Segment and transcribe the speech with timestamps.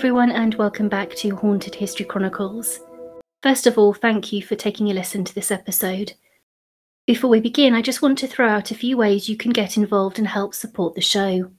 [0.00, 2.80] Everyone, and welcome back to Haunted History Chronicles.
[3.42, 6.14] First of all, thank you for taking a listen to this episode.
[7.06, 9.76] Before we begin, I just want to throw out a few ways you can get
[9.76, 11.50] involved and help support the show.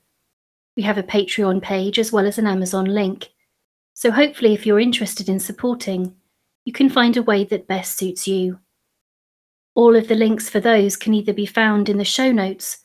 [0.75, 3.29] We have a Patreon page as well as an Amazon link,
[3.93, 6.15] so hopefully, if you're interested in supporting,
[6.65, 8.57] you can find a way that best suits you.
[9.75, 12.79] All of the links for those can either be found in the show notes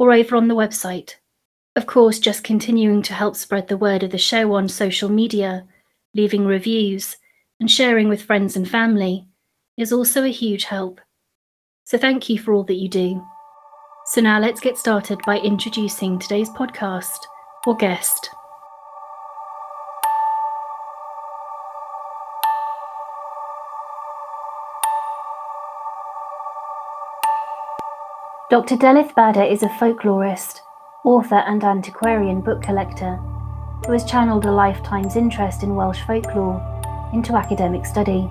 [0.00, 1.14] or over on the website.
[1.76, 5.66] Of course, just continuing to help spread the word of the show on social media,
[6.14, 7.18] leaving reviews,
[7.60, 9.28] and sharing with friends and family
[9.76, 11.02] is also a huge help.
[11.84, 13.22] So thank you for all that you do.
[14.06, 17.18] So now let's get started by introducing today's podcast
[17.66, 18.30] or guest.
[28.48, 28.76] Dr.
[28.76, 30.60] Delyth Badder is a folklorist,
[31.06, 33.14] author, and antiquarian book collector
[33.86, 36.60] who has channeled a lifetime's interest in Welsh folklore
[37.12, 38.28] into academic study.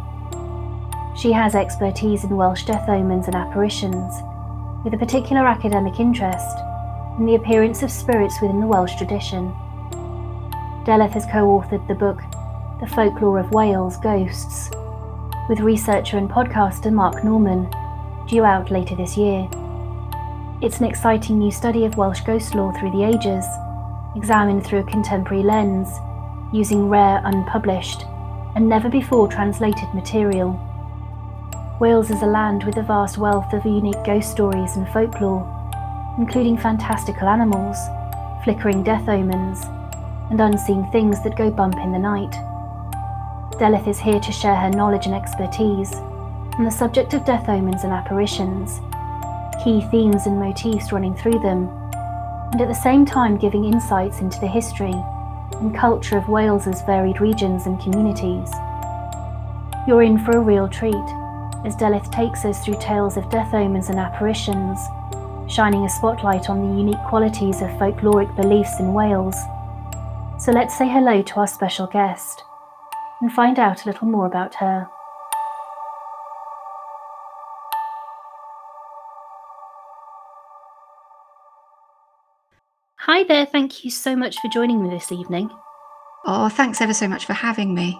[1.15, 4.13] She has expertise in Welsh death omens and apparitions,
[4.83, 6.57] with a particular academic interest
[7.17, 9.53] in the appearance of spirits within the Welsh tradition.
[10.83, 12.19] Delyth has co authored the book
[12.81, 14.69] The Folklore of Wales Ghosts
[15.47, 17.71] with researcher and podcaster Mark Norman,
[18.27, 19.47] due out later this year.
[20.61, 23.45] It's an exciting new study of Welsh ghost lore through the ages,
[24.15, 25.89] examined through a contemporary lens,
[26.53, 28.03] using rare, unpublished,
[28.55, 30.57] and never before translated material.
[31.81, 35.43] Wales is a land with a vast wealth of unique ghost stories and folklore,
[36.17, 37.77] including fantastical animals,
[38.45, 39.65] flickering death omens,
[40.29, 42.31] and unseen things that go bump in the night.
[43.59, 45.93] Delyth is here to share her knowledge and expertise
[46.57, 48.79] on the subject of death omens and apparitions
[49.63, 51.67] key themes and motifs running through them,
[52.51, 54.93] and at the same time giving insights into the history
[55.53, 58.49] and culture of Wales's varied regions and communities.
[59.87, 60.95] You're in for a real treat
[61.65, 64.79] as Delyth takes us through tales of death omens and apparitions,
[65.47, 69.37] shining a spotlight on the unique qualities of folkloric beliefs in Wales.
[70.39, 72.43] So let's say hello to our special guest
[73.21, 74.89] and find out a little more about her.
[83.15, 85.49] Hi there, thank you so much for joining me this evening.
[86.25, 87.97] Oh, thanks ever so much for having me.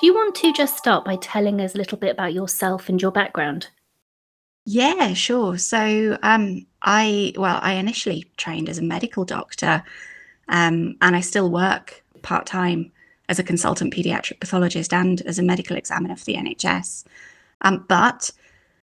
[0.00, 3.00] Do you want to just start by telling us a little bit about yourself and
[3.00, 3.68] your background?
[4.64, 5.58] Yeah, sure.
[5.58, 9.84] So, um, I well, I initially trained as a medical doctor,
[10.48, 12.90] um, and I still work part time
[13.28, 17.04] as a consultant pediatric pathologist and as a medical examiner for the NHS.
[17.60, 18.32] Um, but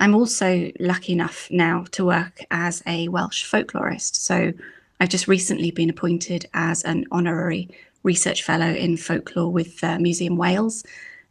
[0.01, 4.17] I'm also lucky enough now to work as a Welsh folklorist.
[4.17, 4.53] So
[5.01, 7.69] I've just recently been appointed as an honorary
[8.03, 10.85] research fellow in folklore with uh, Museum Wales,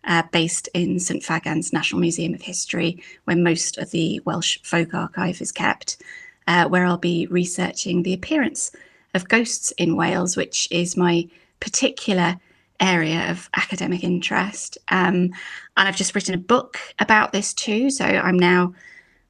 [0.03, 4.93] uh, based in St Fagans National Museum of History, where most of the Welsh folk
[4.93, 6.01] archive is kept,
[6.47, 8.71] uh, where I'll be researching the appearance
[9.15, 11.27] of ghosts in Wales, which is my
[11.59, 12.37] particular
[12.79, 14.77] area of academic interest.
[14.89, 15.31] Um,
[15.77, 17.89] and I've just written a book about this too.
[17.89, 18.73] So I'm now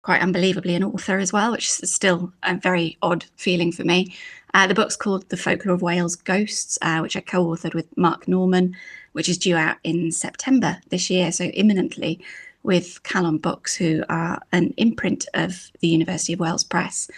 [0.06, 4.14] quite unbelievably an author as well, which is still a very odd feeling for me.
[4.54, 7.98] Uh, the book's called The Folklore of Wales Ghosts, uh, which I co authored with
[7.98, 8.76] Mark Norman,
[9.14, 12.24] which is due out in September this year, so imminently,
[12.62, 17.10] with Calon Books, who are an imprint of the University of Wales Press.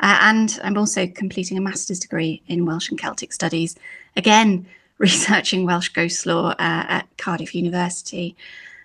[0.00, 3.76] Uh, and I'm also completing a master's degree in Welsh and Celtic Studies,
[4.16, 4.66] again,
[4.98, 8.34] researching Welsh ghost lore uh, at Cardiff University.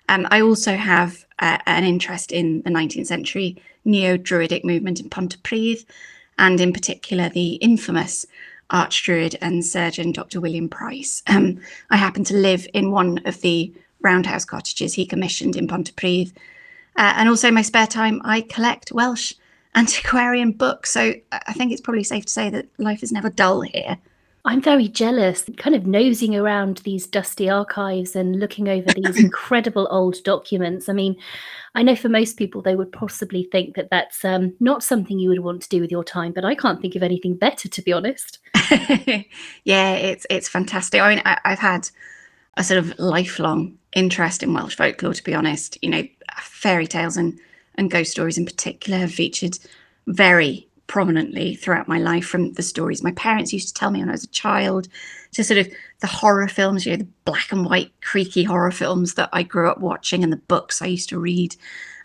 [0.09, 5.09] Um, I also have uh, an interest in the 19th century neo Druidic movement in
[5.09, 5.85] Pontypridd,
[6.37, 8.25] and in particular the infamous
[8.71, 10.41] Archdruid and surgeon Dr.
[10.41, 11.21] William Price.
[11.27, 11.59] Um,
[11.91, 13.71] I happen to live in one of the
[14.01, 16.31] roundhouse cottages he commissioned in Pontypridd.
[16.95, 19.33] Uh, and also, in my spare time, I collect Welsh
[19.75, 20.91] antiquarian books.
[20.91, 23.97] So I think it's probably safe to say that life is never dull here.
[24.45, 29.87] I'm very jealous, kind of nosing around these dusty archives and looking over these incredible
[29.89, 30.87] old documents.
[30.87, 31.15] I mean,
[31.73, 35.29] I know for most people they would possibly think that that's um, not something you
[35.29, 37.81] would want to do with your time, but I can't think of anything better, to
[37.81, 38.37] be honest.
[39.63, 41.01] yeah, it's it's fantastic.
[41.01, 41.89] I mean, I, I've had
[42.55, 45.77] a sort of lifelong interest in Welsh folklore, to be honest.
[45.81, 46.03] You know,
[46.39, 47.39] fairy tales and
[47.75, 49.57] and ghost stories in particular have featured
[50.07, 54.09] very prominently throughout my life from the stories my parents used to tell me when
[54.09, 54.87] I was a child
[55.31, 55.67] to sort of
[55.99, 59.69] the horror films, you know, the black and white creaky horror films that I grew
[59.69, 61.55] up watching and the books I used to read,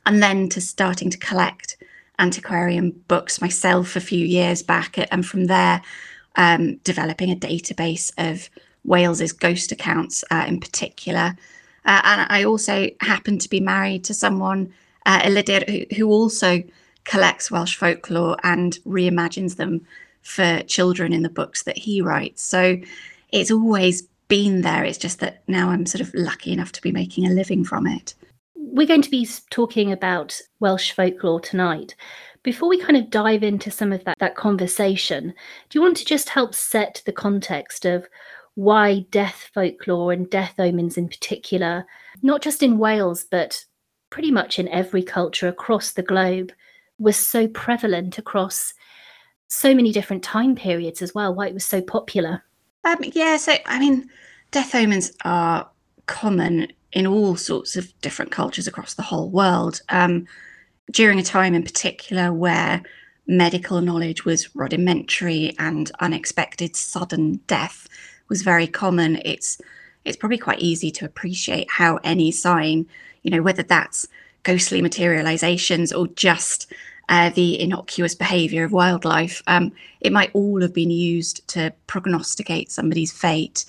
[0.05, 1.77] and then to starting to collect
[2.19, 5.81] antiquarian books myself a few years back, and from there,
[6.37, 8.50] um, developing a database of
[8.85, 11.37] Wales's ghost accounts uh, in particular.
[11.85, 14.73] Uh, and I also happened to be married to someone,
[15.06, 15.21] uh,
[15.69, 16.62] who, who also
[17.05, 19.87] collects Welsh folklore and reimagines them
[20.23, 22.43] for children in the books that he writes.
[22.43, 22.79] So
[23.31, 24.85] it's always been there.
[24.85, 27.87] It's just that now I'm sort of lucky enough to be making a living from
[27.87, 28.14] it.
[28.55, 31.97] We're going to be talking about Welsh folklore tonight.
[32.43, 35.35] Before we kind of dive into some of that, that conversation,
[35.69, 38.08] do you want to just help set the context of
[38.55, 41.87] why death folklore and death omens in particular,
[42.23, 43.64] not just in Wales, but
[44.11, 46.52] pretty much in every culture across the globe,
[47.00, 48.75] was so prevalent across
[49.49, 52.44] so many different time periods as well, why it was so popular?
[52.85, 54.08] Um, yeah, so I mean,
[54.52, 55.69] death omens are
[56.06, 59.81] common in all sorts of different cultures across the whole world.
[59.88, 60.26] Um,
[60.91, 62.82] during a time in particular where
[63.26, 67.87] medical knowledge was rudimentary and unexpected sudden death
[68.29, 69.61] was very common, it's
[70.05, 72.87] it's probably quite easy to appreciate how any sign,
[73.23, 74.06] you know, whether that's
[74.43, 76.73] ghostly materializations or just
[77.11, 82.71] uh, the innocuous behavior of wildlife, um, it might all have been used to prognosticate
[82.71, 83.67] somebody's fate.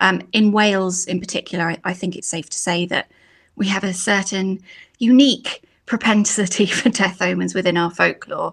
[0.00, 3.08] Um, in Wales, in particular, I, I, think it's safe to say that
[3.54, 4.60] we have a certain
[4.98, 8.52] unique propensity for death omens within our folklore.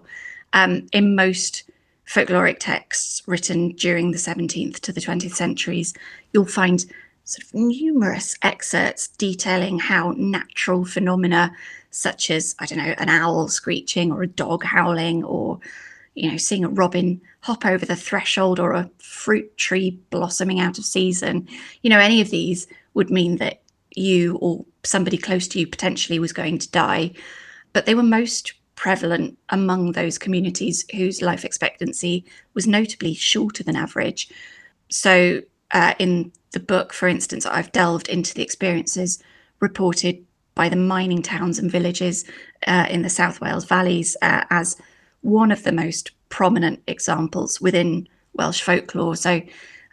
[0.52, 1.64] Um, in most
[2.06, 5.92] folkloric texts written during the 17th to the 20th centuries,
[6.32, 6.84] you'll find
[7.24, 11.52] sort of numerous excerpts detailing how natural phenomena
[11.90, 15.58] such as, I don't know, an owl screeching or a dog howling or,
[16.14, 20.78] you know, seeing a robin hop over the threshold or a fruit tree blossoming out
[20.78, 21.48] of season.
[21.82, 23.62] You know, any of these would mean that
[23.96, 27.12] you or somebody close to you potentially was going to die.
[27.72, 33.76] But they were most prevalent among those communities whose life expectancy was notably shorter than
[33.76, 34.30] average.
[34.88, 39.22] So, uh, in the book, for instance, I've delved into the experiences
[39.60, 40.24] reported
[40.60, 42.22] by the mining towns and villages
[42.66, 44.76] uh, in the South Wales valleys uh, as
[45.22, 49.16] one of the most prominent examples within Welsh folklore.
[49.16, 49.40] So,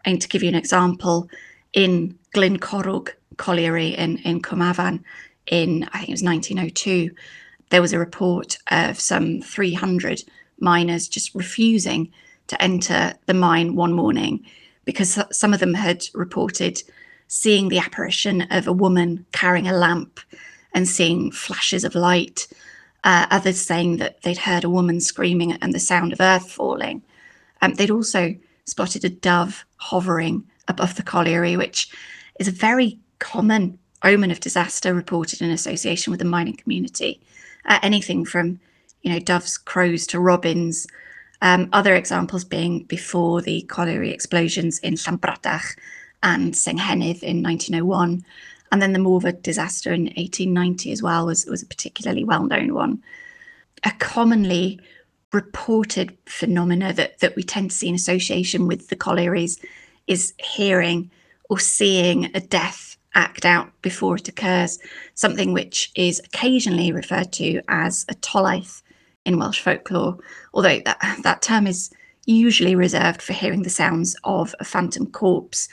[0.03, 1.29] and to give you an example,
[1.71, 5.01] in Glyncorwg colliery in, in Cwmavan
[5.45, 7.11] in, I think it was 1902,
[7.69, 10.21] there was a report of some 300
[10.59, 12.11] miners just refusing
[12.47, 14.45] to enter the mine one morning
[14.83, 16.83] because some of them had reported
[17.29, 20.19] seeing the apparition of a woman carrying a lamp
[20.73, 22.47] and seeing flashes of light.
[23.03, 27.01] Uh, others saying that they'd heard a woman screaming and the sound of earth falling.
[27.61, 28.35] Um, they'd also
[28.65, 31.89] spotted a dove hovering above the colliery, which
[32.39, 37.21] is a very common omen of disaster reported in association with the mining community.
[37.65, 38.59] Uh, anything from,
[39.01, 40.87] you know, doves, crows to robins.
[41.41, 45.77] Um, other examples being before the colliery explosions in Llanbradach
[46.23, 48.25] and Senghennydd in 1901,
[48.71, 52.73] and then the Morfa disaster in 1890 as well was, was a particularly well known
[52.73, 53.01] one.
[53.83, 54.79] A commonly
[55.33, 59.59] reported phenomena that, that we tend to see in association with the collieries
[60.07, 61.11] is hearing
[61.49, 64.79] or seeing a death act out before it occurs,
[65.15, 68.81] something which is occasionally referred to as a tolaeth
[69.25, 70.17] in Welsh folklore,
[70.53, 71.89] although that, that term is
[72.25, 75.67] usually reserved for hearing the sounds of a phantom corpse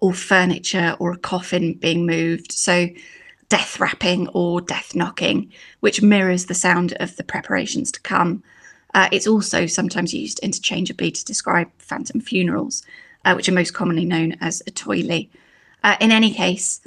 [0.00, 2.52] or furniture or a coffin being moved.
[2.52, 2.88] So,
[3.48, 5.50] death rapping or death knocking,
[5.80, 8.42] which mirrors the sound of the preparations to come.
[8.94, 12.82] Uh, it's also sometimes used interchangeably to describe phantom funerals,
[13.24, 15.28] uh, which are most commonly known as a toili.
[15.82, 16.80] Uh, in any case,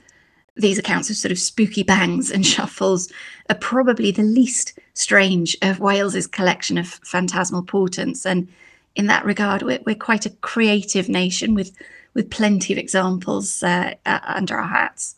[0.55, 3.11] these accounts of sort of spooky bangs and shuffles
[3.49, 8.25] are probably the least strange of Wales's collection of phantasmal portents.
[8.25, 8.47] And
[8.95, 11.75] in that regard, we're, we're quite a creative nation with
[12.13, 15.15] with plenty of examples uh, under our hats.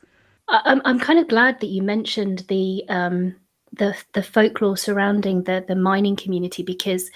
[0.47, 3.35] I'm I'm kind of glad that you mentioned the um,
[3.71, 7.09] the the folklore surrounding the the mining community because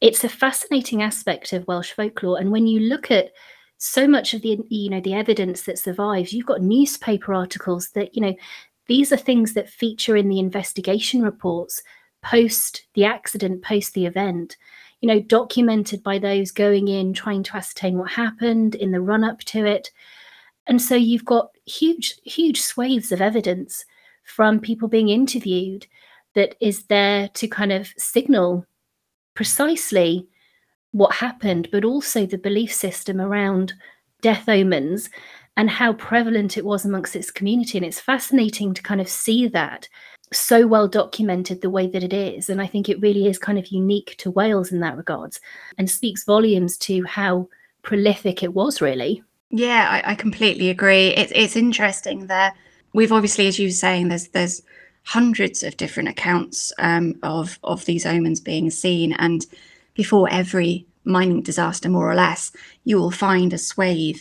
[0.00, 2.38] it's a fascinating aspect of Welsh folklore.
[2.38, 3.32] And when you look at
[3.78, 8.14] so much of the you know the evidence that survives, you've got newspaper articles that
[8.14, 8.34] you know
[8.86, 11.82] these are things that feature in the investigation reports
[12.22, 14.56] post the accident, post the event
[15.00, 19.24] you know, documented by those going in, trying to ascertain what happened in the run
[19.24, 19.90] up to it.
[20.66, 23.84] And so you've got huge, huge swathes of evidence
[24.24, 25.86] from people being interviewed
[26.34, 28.66] that is there to kind of signal
[29.34, 30.26] precisely
[30.92, 33.74] what happened, but also the belief system around
[34.22, 35.10] death omens
[35.56, 37.78] and how prevalent it was amongst its community.
[37.78, 39.88] And it's fascinating to kind of see that
[40.32, 42.50] so well documented the way that it is.
[42.50, 45.40] And I think it really is kind of unique to Wales in that regards
[45.78, 47.48] and speaks volumes to how
[47.82, 49.22] prolific it was, really.
[49.50, 51.08] Yeah, I, I completely agree.
[51.08, 52.52] It's it's interesting there.
[52.92, 54.62] We've obviously, as you were saying, there's there's
[55.04, 59.46] hundreds of different accounts um, of of these omens being seen, and
[59.94, 62.50] before every mining disaster, more or less,
[62.84, 64.18] you will find a swathe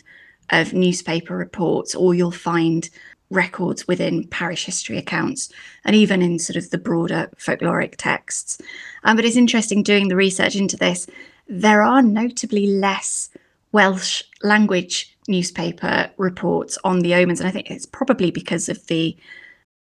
[0.51, 2.89] of newspaper reports, or you'll find
[3.29, 5.51] records within parish history accounts,
[5.83, 8.59] and even in sort of the broader folkloric texts.
[9.03, 11.07] Um, but it's interesting doing the research into this.
[11.47, 13.29] There are notably less
[13.71, 19.17] Welsh language newspaper reports on the omens, and I think it's probably because of the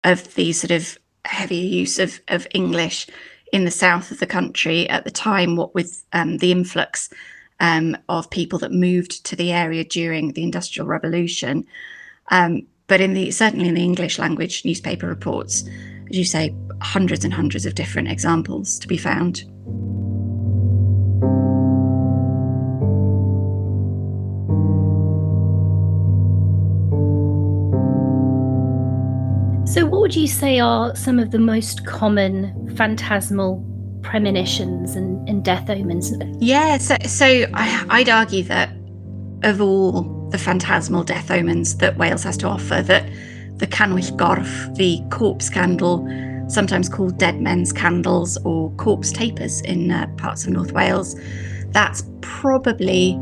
[0.03, 3.07] of the sort of heavier use of of English
[3.53, 5.57] in the south of the country at the time.
[5.57, 7.09] What with um, the influx
[7.61, 11.65] um, of people that moved to the area during the Industrial Revolution,
[12.31, 15.64] um, but in the certainly in the English language newspaper reports,
[16.11, 19.45] as you say, hundreds and hundreds of different examples to be found.
[29.67, 33.64] So, what would you say are some of the most common phantasmal
[34.03, 36.12] premonitions and, and death omens?
[36.38, 38.71] Yeah, so, so I, I'd argue that
[39.43, 43.09] of all the phantasmal death omens that Wales has to offer, that
[43.59, 46.05] the Canwyll Gorff, the corpse candle,
[46.49, 51.14] sometimes called dead men's candles or corpse tapers in uh, parts of North Wales,
[51.69, 53.12] that's probably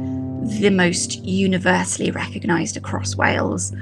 [0.59, 3.75] the most universally recognised across Wales.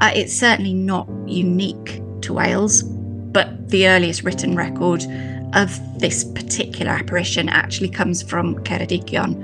[0.00, 5.04] Uh, it's certainly not unique to Wales, but the earliest written record
[5.52, 9.34] of this particular apparition actually comes from Ceredigion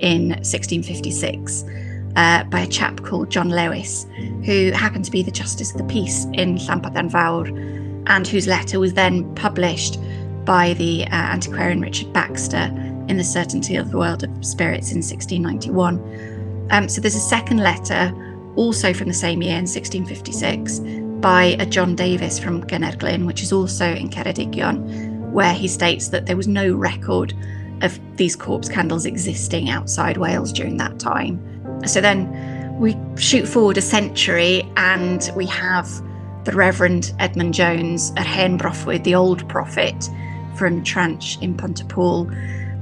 [0.00, 1.64] in 1656
[2.16, 4.06] uh, by a chap called John Lewis,
[4.44, 7.46] who happened to be the Justice of the Peace in Llanbadarn Fawr,
[8.06, 9.98] and whose letter was then published
[10.44, 12.72] by the uh, antiquarian Richard Baxter
[13.08, 16.68] in The Certainty of the World of Spirits in 1691.
[16.70, 18.12] Um, so there's a second letter,
[18.56, 20.80] also from the same year in 1656,
[21.20, 26.26] by a John Davis from Gynarglyn, which is also in Ceredigion, where he states that
[26.26, 27.34] there was no record
[27.82, 31.49] of these corpse candles existing outside Wales during that time.
[31.86, 35.88] So then we shoot forward a century and we have
[36.44, 40.08] the Reverend Edmund Jones at Hen Broffwyd, the old prophet
[40.54, 42.24] from Tranch in Pontypool,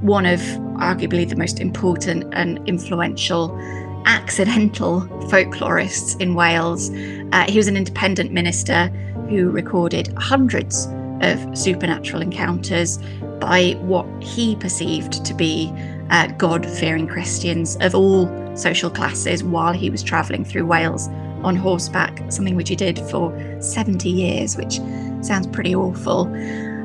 [0.01, 0.39] one of
[0.79, 3.57] arguably the most important and influential
[4.05, 6.89] accidental folklorists in Wales.
[7.33, 8.87] Uh, he was an independent minister
[9.29, 10.87] who recorded hundreds
[11.21, 12.97] of supernatural encounters
[13.39, 15.71] by what he perceived to be
[16.09, 21.07] uh, God fearing Christians of all social classes while he was travelling through Wales
[21.43, 24.79] on horseback, something which he did for 70 years, which
[25.21, 26.21] sounds pretty awful.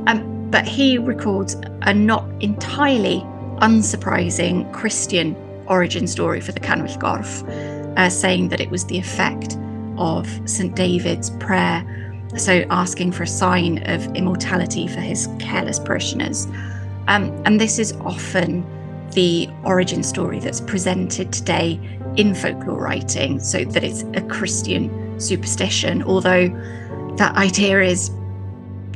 [0.07, 3.21] Um, but he records a not entirely
[3.61, 7.43] unsurprising Christian origin story for the Canwyll Gorff,
[7.97, 9.57] uh, saying that it was the effect
[9.97, 10.75] of St.
[10.75, 11.85] David's prayer,
[12.37, 16.47] so asking for a sign of immortality for his careless parishioners.
[17.07, 18.65] Um, and this is often
[19.15, 21.81] the origin story that's presented today
[22.17, 26.49] in folklore writing, so that it's a Christian superstition, although
[27.17, 28.11] that idea is,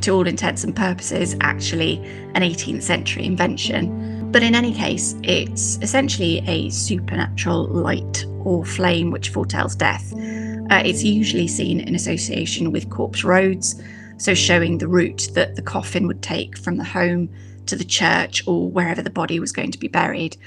[0.01, 1.97] to all intents and purposes, actually
[2.33, 4.31] an 18th century invention.
[4.31, 10.13] But in any case, it's essentially a supernatural light or flame which foretells death.
[10.13, 13.81] Uh, it's usually seen in association with corpse roads,
[14.17, 17.29] so showing the route that the coffin would take from the home
[17.69, 20.37] to the church or wherever the body was going to be buried.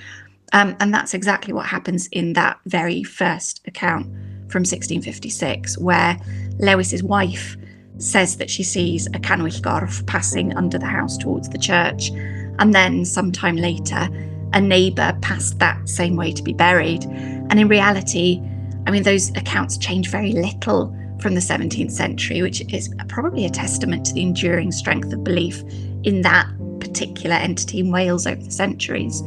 [0.52, 4.06] Um, and that's exactly what happens in that very first account
[4.52, 6.18] from 1656, where
[6.58, 7.56] Lewis's wife
[7.98, 12.10] says that she sees a Canwyll Gorff passing under the house towards the church.
[12.58, 14.08] And then, sometime later,
[14.52, 17.04] a neighbour passed that same way to be buried.
[17.04, 18.42] And in reality,
[18.86, 23.50] I mean, those accounts change very little from the 17th century, which is probably a
[23.50, 25.62] testament to the enduring strength of belief
[26.02, 26.48] in that
[26.82, 29.22] particular entity in Wales over the centuries.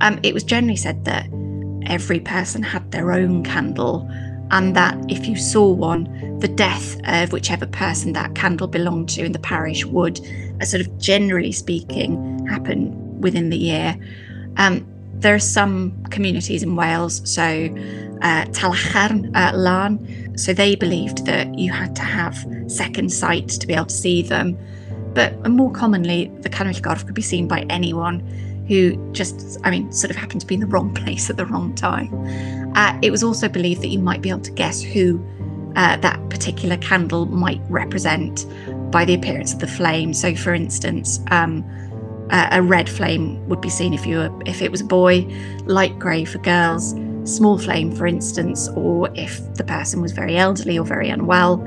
[0.00, 1.26] Um, it was generally said that
[1.86, 4.08] every person had their own candle,
[4.50, 9.24] and that if you saw one, the death of whichever person that candle belonged to
[9.24, 10.20] in the parish would,
[10.60, 13.96] uh, sort of generally speaking, happen within the year.
[14.56, 21.24] Um, there are some communities in Wales, so uh, Talacharn uh, Lan, so they believed
[21.26, 22.36] that you had to have
[22.68, 24.58] second sight to be able to see them.
[25.16, 28.20] But more commonly, the Canwyll Gorff could be seen by anyone
[28.68, 31.46] who just, I mean, sort of happened to be in the wrong place at the
[31.46, 32.12] wrong time.
[32.76, 35.24] Uh, it was also believed that you might be able to guess who
[35.74, 38.44] uh, that particular candle might represent
[38.90, 40.12] by the appearance of the flame.
[40.12, 41.64] So, for instance, um,
[42.30, 45.20] a red flame would be seen if you were if it was a boy,
[45.64, 46.94] light grey for girls,
[47.24, 51.62] small flame, for instance, or if the person was very elderly or very unwell,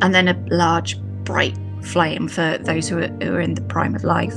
[0.00, 4.34] and then a large, bright flame for those who are, in the prime of life.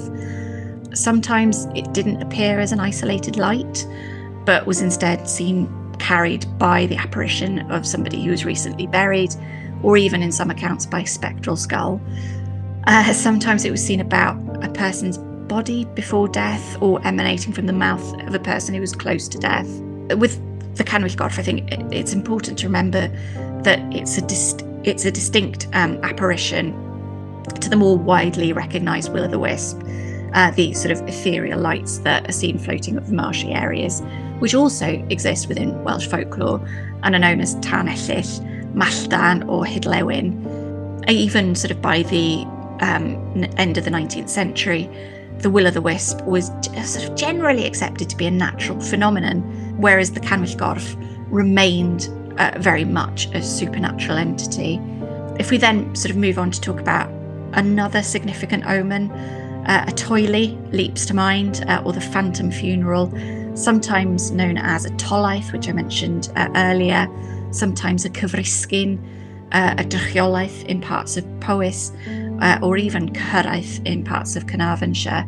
[0.94, 3.88] Sometimes it didn't appear as an isolated light,
[4.46, 5.68] but was instead seen
[6.00, 9.34] carried by the apparition of somebody who was recently buried,
[9.84, 12.02] or even in some accounts by spectral skull.
[12.88, 17.74] Uh, sometimes it was seen about a person's body before death or emanating from the
[17.74, 19.68] mouth of a person who was close to death.
[20.18, 20.40] With
[20.76, 23.08] the Canwyll I think it's important to remember
[23.64, 24.24] that it's a
[24.84, 26.74] it's a distinct um, apparition
[27.56, 29.82] to the more widely recognised will o' the wisp,
[30.34, 34.02] uh, the sort of ethereal lights that are seen floating over marshy areas,
[34.40, 36.66] which also exist within Welsh folklore
[37.04, 41.10] and are known as Tan Ellill, Malldan, or Hydlewyn.
[41.10, 42.46] Even sort of by the
[42.82, 44.90] um, end of the 19th century,
[45.40, 46.48] the will o' the wisp was
[46.84, 49.42] sort of generally accepted to be a natural phenomenon,
[49.78, 50.96] whereas the Canwyll Gorff
[51.32, 54.80] remained uh, very much a supernatural entity.
[55.40, 57.10] If we then sort of move on to talk about
[57.54, 63.12] another significant omen, uh, a toili leaps to mind, uh, or the phantom funeral,
[63.56, 67.08] sometimes known as a tolaeth, which I mentioned uh, earlier,
[67.52, 69.00] sometimes a cyfrisgyn,
[69.52, 71.92] uh, a drychiolaeth in parts of Powys,
[72.42, 75.26] uh, or even Cyrraeth in parts of Carnarvonshire.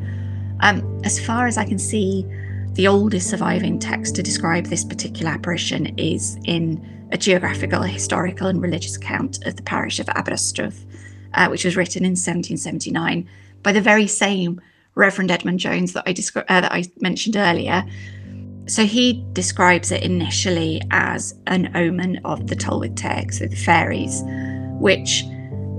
[0.61, 2.25] Um, as far as I can see,
[2.73, 8.61] the oldest surviving text to describe this particular apparition is in a geographical, historical, and
[8.61, 10.85] religious account of the parish of Aberystruth,
[11.33, 13.27] uh, which was written in 1779
[13.63, 14.61] by the very same
[14.95, 17.85] Reverend Edmund Jones that I, descri- uh, that I mentioned earlier.
[18.67, 24.21] So he describes it initially as an omen of the Tylwyth Teg, so the fairies,
[24.79, 25.23] which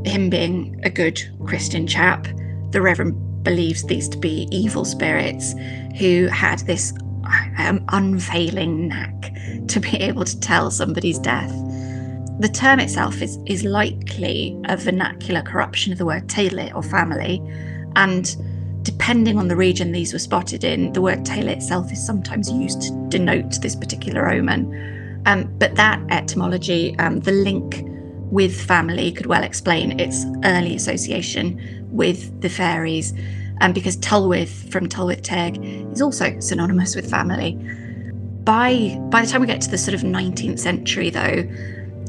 [0.04, 2.26] him being a good Christian chap,
[2.70, 5.54] the Reverend believes these to be evil spirits
[5.98, 6.92] who had this
[7.58, 9.32] um, unfailing knack
[9.68, 11.52] to be able to tell somebody's death.
[12.42, 17.40] The term itself is, is likely a vernacular corruption of the word teulu or family,
[17.94, 18.36] and
[18.82, 22.82] depending on the region these were spotted in, the word teulu itself is sometimes used
[22.82, 25.22] to denote this particular omen.
[25.24, 27.84] Um, but that etymology, um, the link
[28.32, 33.14] with family could well explain its early association with the fairies,
[33.60, 37.52] um, because Tylwyth from Tylwyth Teg is also synonymous with family.
[38.42, 41.48] By by the time we get to the sort of 19th century, though,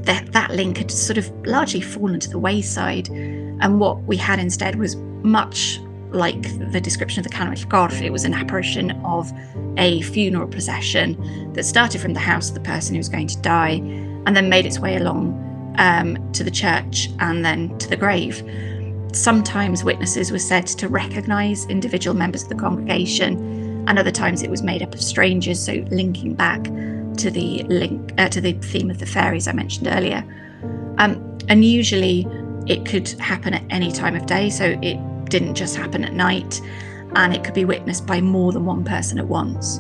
[0.04, 4.40] that that link had sort of largely fallen to the wayside, and what we had
[4.40, 5.80] instead was much
[6.12, 8.02] like the description of the Canwyll Gorff.
[8.02, 9.32] It was an apparition of
[9.78, 13.38] a funeral procession that started from the house of the person who was going to
[13.42, 13.82] die,
[14.26, 15.40] and then made its way along
[15.80, 18.44] um, to the church and then to the grave.
[19.12, 24.50] Sometimes witnesses were said to recognise individual members of the congregation, and other times it
[24.50, 26.68] was made up of strangers, so linking back
[27.18, 30.24] to the link uh, to the theme of the fairies I mentioned earlier.
[30.98, 32.28] Um, and usually
[32.68, 34.98] it could happen at any time of day, so it
[35.30, 36.62] didn't just happen at night,
[37.16, 39.80] and it could be witnessed by more than one person at once.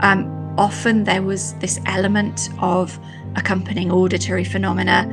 [0.00, 2.98] Um, often there was this element of
[3.36, 5.08] accompanying auditory phenomena,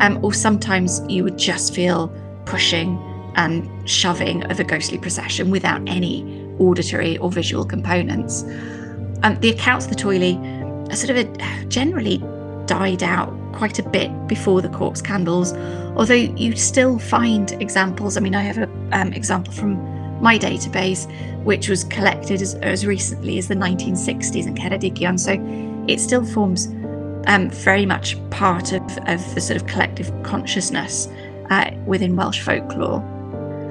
[0.00, 2.08] um, or sometimes you would just feel
[2.44, 2.98] pushing
[3.36, 6.24] and shoving of a ghostly procession without any
[6.58, 8.44] auditory or visual components.
[9.22, 10.36] Um, the accounts of the toili
[10.90, 12.18] are sort of a, generally
[12.66, 15.52] died out quite a bit before the corpse candles,
[15.96, 18.16] although you still find examples.
[18.16, 19.76] I mean, I have an um, example from
[20.20, 21.10] my database,
[21.44, 25.36] which was collected as, as recently as the 1960s in Ceredigion, so
[25.90, 26.66] it still forms
[27.26, 31.08] um, very much part of, of the sort of collective consciousness
[31.50, 33.00] uh, within Welsh folklore.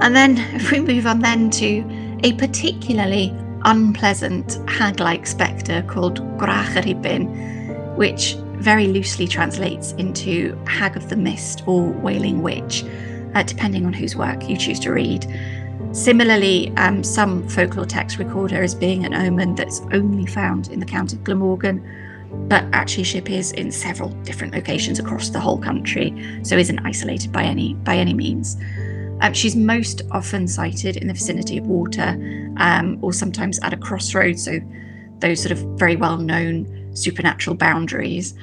[0.01, 3.33] And then, if we move on then to a particularly
[3.65, 11.63] unpleasant hag like spectre called Gwrach which very loosely translates into Hag of the Mist
[11.67, 12.83] or Wailing Witch,
[13.33, 15.27] uh, depending on whose work you choose to read.
[15.91, 20.79] Similarly, um, some folklore texts record her as being an omen that's only found in
[20.79, 21.85] the County of Glamorgan,
[22.47, 27.31] but actually she appears in several different locations across the whole country, so isn't isolated
[27.31, 28.57] by any by any means.
[29.21, 32.17] Um, she's most often sighted in the vicinity of water,
[32.57, 34.59] um, or sometimes at a crossroads, so
[35.19, 38.33] those sort of very well known supernatural boundaries,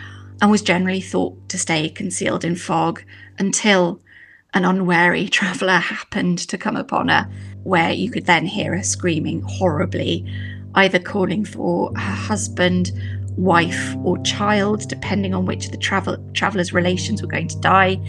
[0.40, 3.02] and was generally thought to stay concealed in fog
[3.38, 4.00] until
[4.54, 7.30] an unwary traveller happened to come upon her,
[7.64, 10.26] where you could then hear her screaming horribly,
[10.74, 12.92] either calling for her husband
[13.36, 18.00] wife or child, depending on which the travel traveller's relations were going to die,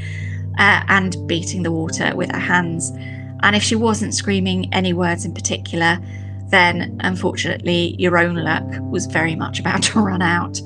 [0.57, 2.91] uh, and beating the water with her hands.
[3.41, 5.99] And if she wasn't screaming any words in particular,
[6.49, 10.61] then unfortunately your own luck was very much about to run out.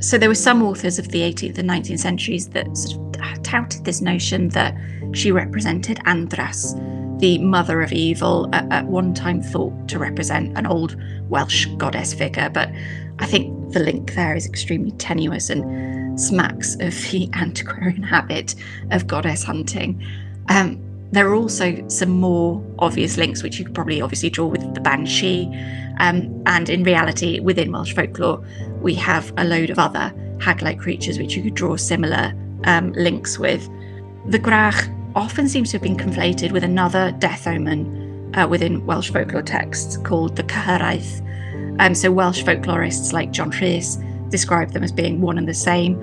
[0.00, 3.84] so there were some authors of the 18th and 19th centuries that sort of touted
[3.84, 4.74] this notion that
[5.12, 6.74] she represented Andras,
[7.18, 10.96] the mother of evil, at, one time thought to represent an old
[11.28, 12.70] Welsh goddess figure, but
[13.18, 15.62] I think the link there is extremely tenuous and
[16.16, 18.54] smacks of the antiquarian habit
[18.90, 20.04] of goddess hunting.
[20.48, 20.80] Um,
[21.12, 24.80] there are also some more obvious links, which you could probably obviously draw with the
[24.80, 25.46] banshee.
[26.00, 28.42] Um, and in reality, within Welsh folklore,
[28.80, 32.92] we have a load of other hag like creatures which you could draw similar um,
[32.92, 33.68] links with.
[34.26, 39.10] The Gwrach often seems to have been conflated with another death omen uh, within Welsh
[39.10, 41.20] folklore texts called the Cyhyraeth.
[41.78, 43.98] Um, so Welsh folklorists like John Rhys
[44.32, 46.00] describe them as being one and the same.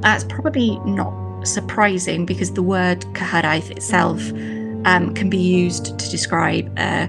[0.00, 1.12] That's probably not
[1.46, 4.20] surprising because the word Cyhyraeth itself
[4.84, 7.08] um, can be used to describe a,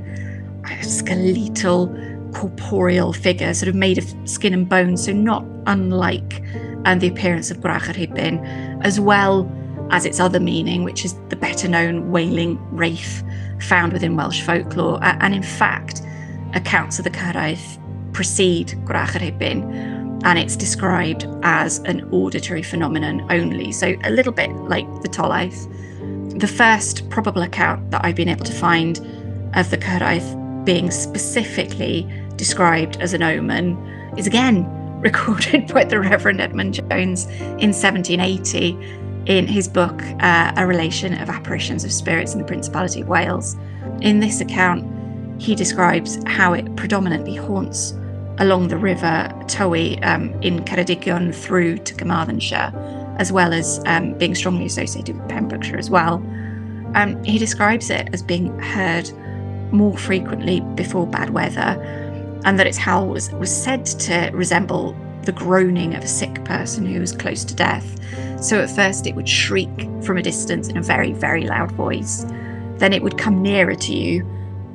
[0.66, 1.88] a skeletal,
[2.34, 6.44] corporeal figure, sort of made of skin and bone, so not unlike
[6.86, 9.50] um, the appearance of Gwrach yr as well
[9.92, 13.24] as its other meaning, which is the better known wailing wraith
[13.60, 15.00] found within Welsh folklore.
[15.04, 16.02] And in fact,
[16.54, 17.78] accounts of the Cyhyraeth
[18.14, 24.34] precede Gwrach yr Rhibyn and it's described as an auditory phenomenon only, so a little
[24.34, 25.68] bit like the Tolaeth.
[26.40, 28.98] The first probable account that I've been able to find
[29.56, 33.78] of the Cyhyraeth being specifically described as an omen
[34.18, 34.66] is again
[35.02, 38.78] recorded by the Reverend Edmund Jones in 1780
[39.26, 43.56] in his book uh, A Relation of Apparitions of Spirits in the Principality of Wales.
[44.02, 44.86] In this account,
[45.42, 47.94] he describes how it predominantly haunts
[48.42, 52.74] along the river Towy um, in Ceredigion through to Carmarthenshire,
[53.20, 56.16] as well as um, being strongly associated with Pembrokeshire as well.
[56.96, 59.10] Um, he describes it as being heard
[59.72, 61.80] more frequently before bad weather,
[62.44, 66.84] and that its howl was, was said to resemble the groaning of a sick person
[66.84, 67.96] who was close to death.
[68.44, 72.26] So at first it would shriek from a distance in a very, very loud voice.
[72.78, 74.26] Then it would come nearer to you,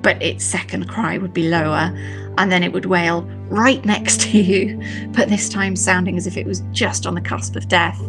[0.02, 1.92] but its second cry would be lower,
[2.38, 4.80] and then it would wail right next to you,
[5.12, 8.00] but this time sounding as if it was just on the cusp of death.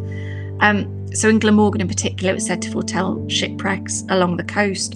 [0.59, 4.95] Um, so in Glamorgan in particular, it was said to foretell shipwrecks along the coast,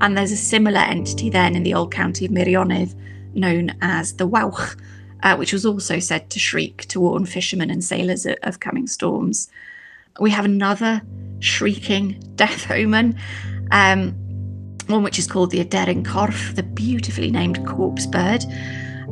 [0.00, 2.94] and there's a similar entity then in the old county of Meirionnydd
[3.34, 4.76] known as the Wawch,
[5.22, 8.86] uh, which was also said to shriek to warn fishermen and sailors of, of coming
[8.86, 9.48] storms.
[10.20, 11.02] We have another
[11.40, 13.18] shrieking death omen,
[13.70, 14.12] um,
[14.86, 18.44] one which is called the Aderyn Corff, the beautifully named corpse bird.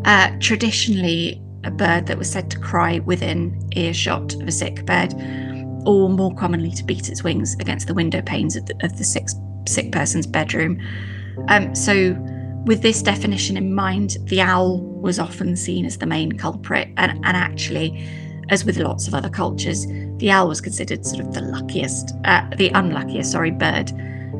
[0.05, 5.15] Uh, traditionally, a bird that was said to cry within earshot of a sick bed,
[5.87, 9.05] or more commonly to beat its wings against the window panes of the, of the
[9.05, 9.29] sick,
[9.69, 10.81] sick person's bedroom.
[11.49, 12.17] Um, so,
[12.65, 17.13] with this definition in mind, the owl was often seen as the main culprit, and,
[17.25, 18.09] and actually,
[18.51, 19.87] as with lots of other cultures,
[20.19, 23.93] the owl was considered sort of the luckiest, uh, the unluckiest, sorry, bird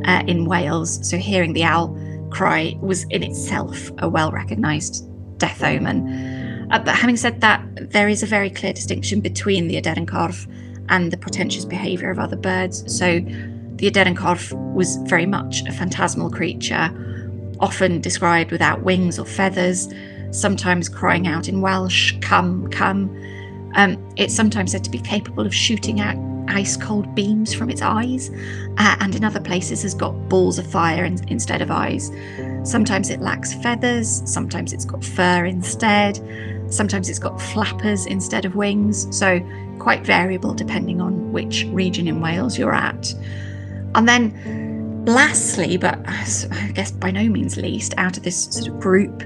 [0.07, 1.09] uh, in Wales.
[1.09, 1.97] So, hearing the owl
[2.31, 5.09] cry was in itself a well recognised
[5.43, 5.99] death omen.
[6.71, 10.47] Uh, but having said that, there is a very clear distinction between the Aderyn Corff
[10.89, 12.85] and the portentous behaviour of other birds.
[12.87, 13.19] So
[13.77, 16.87] the Aderyn Corff was very much a phantasmal creature,
[17.59, 19.93] often described without wings or feathers,
[20.31, 23.11] sometimes crying out in Welsh, come, come.
[23.75, 26.17] Um, it's sometimes said to be capable of shooting out
[26.49, 28.31] ice cold beams from its eyes,
[28.79, 32.11] uh, and in other places has got balls of fire in, instead of eyes.
[32.65, 36.17] Sometimes it lacks feathers, sometimes it's got fur instead,
[36.73, 39.41] sometimes it's got flappers instead of wings, so
[39.79, 43.13] quite variable depending on which region in Wales you're at.
[43.95, 48.81] And then, lastly, but I guess by no means least, out of this sort of
[48.81, 49.25] group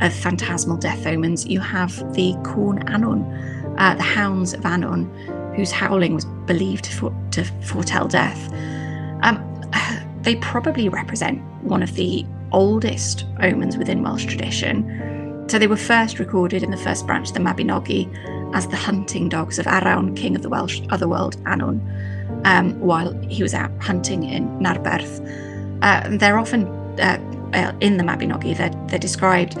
[0.00, 5.10] of phantasmal death omens, you have the Cŵn Annwn, uh, the Hounds of Annwn,
[5.56, 8.52] whose howling was believed to, to foretell death.
[9.22, 9.42] Um,
[10.22, 15.44] they probably represent one of the oldest omens within Welsh tradition.
[15.48, 19.28] So they were first recorded in the first branch of the Mabinogi as the hunting
[19.28, 21.80] dogs of Arawn, king of the Welsh otherworld, Annwn,
[22.44, 25.20] um, while he was out hunting in Narberth.
[25.82, 26.66] Uh, they're often
[27.00, 27.20] uh,
[27.52, 29.56] uh, in the Mabinogi, they're, they're described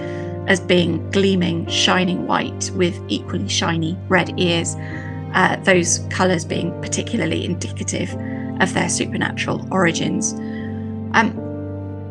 [0.48, 4.76] as being gleaming, shining white with equally shiny red ears,
[5.36, 8.10] uh, those colours being particularly indicative
[8.60, 10.32] of their supernatural origins.
[11.12, 11.30] Um,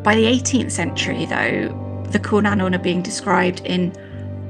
[0.02, 3.92] by the 18th century, though, the Cŵn are being described in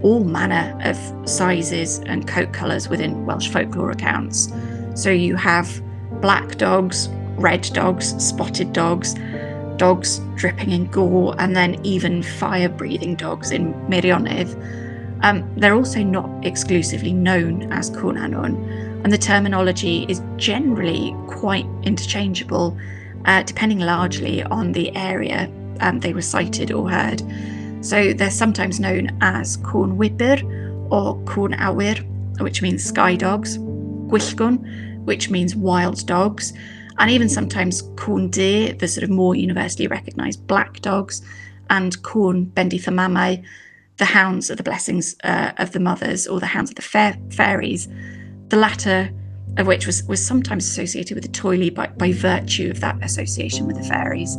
[0.03, 4.53] all manner of sizes and coat colours within Welsh folklore accounts.
[4.95, 5.83] So you have
[6.21, 9.15] black dogs, red dogs, spotted dogs,
[9.79, 14.86] dogs dripping in gore, and then even fire breathing dogs in Meirionnydd.
[15.27, 18.17] Um, they're also not exclusively known as Cŵn
[19.03, 22.79] and the terminology is generally quite interchangeable,
[23.25, 27.23] uh, depending largely on the area um, they were sighted or heard.
[27.85, 29.97] So they're sometimes known as Cŵn
[30.93, 31.99] or Cŵn Awyr,
[32.41, 36.53] which means sky dogs, Gwyllgwn, which means wild dogs,
[36.99, 37.83] and even sometimes
[38.31, 41.21] Du, the sort of more universally recognised black dogs,
[41.69, 43.45] and Cŵn Bendith Mamau,
[43.99, 47.19] the hounds are the blessings uh, of the mothers or the hounds of the fa-
[47.31, 47.89] fairies,
[48.49, 49.11] the latter
[49.57, 53.67] of which was, was sometimes associated with the Toili by, by virtue of that association
[53.67, 54.37] with the fairies.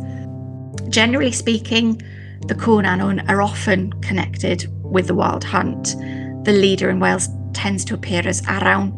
[0.88, 2.00] Generally speaking,
[2.46, 5.96] the Cŵn Annwn are often connected with the wild hunt.
[6.44, 8.96] The leader in Wales tends to appear as Arawn,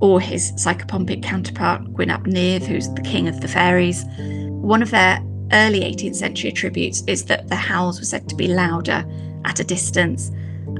[0.00, 4.04] or his psychopompic counterpart, Gwyn ap Nudd, who's the king of the fairies.
[4.18, 5.18] One of their
[5.52, 9.04] early 18th century attributes is that the howls were said to be louder
[9.44, 10.30] at a distance,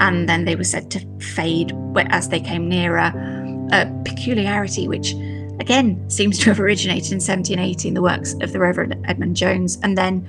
[0.00, 1.72] and then they were said to fade
[2.10, 3.12] as they came nearer.
[3.72, 5.12] A peculiarity which,
[5.60, 9.78] again, seems to have originated in 1780 in the works of the Reverend Edmund Jones,
[9.82, 10.26] and then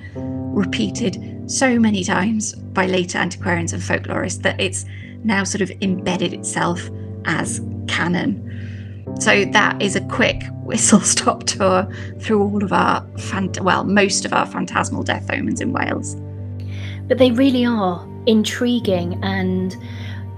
[0.54, 4.84] repeated so many times by later antiquarians and folklorists that it's
[5.22, 6.88] now sort of embedded itself
[7.26, 8.42] as canon.
[9.20, 11.88] So that is a quick whistle stop tour
[12.20, 16.16] through all of our, fant- well, most of our phantasmal death omens in Wales.
[17.06, 19.76] But they really are intriguing and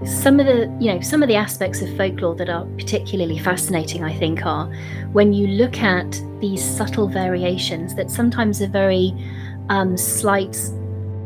[0.05, 4.05] some of the you know some of the aspects of folklore that are particularly fascinating
[4.05, 4.67] i think are
[5.13, 9.13] when you look at these subtle variations that sometimes are very
[9.71, 10.57] um, slight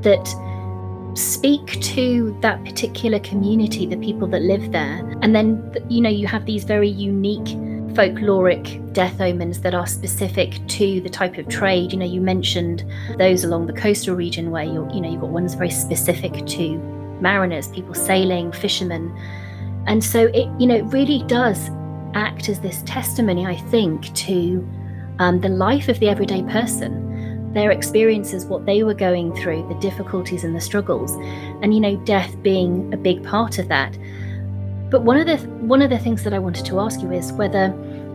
[0.01, 0.27] that
[1.15, 4.99] speak to that particular community the people that live there.
[5.23, 7.57] And then you know you have these very unique
[7.95, 11.93] folkloric death omens that are specific to the type of trade.
[11.93, 12.85] You know, you mentioned
[13.19, 16.79] those along the coastal region where you're, you know, you've got ones very specific to
[17.21, 19.17] mariners, people sailing, fishermen.
[19.87, 21.71] And so it, you know, it really does
[22.15, 24.69] act as this testimony, I think, to
[25.19, 29.79] um, the life of the everyday person, their experiences, what they were going through, the
[29.81, 31.13] difficulties and the struggles,
[31.63, 33.97] and you know, death being a big part of that.
[34.93, 35.39] But one of the
[35.73, 37.69] one of the things that I wanted to ask you is whether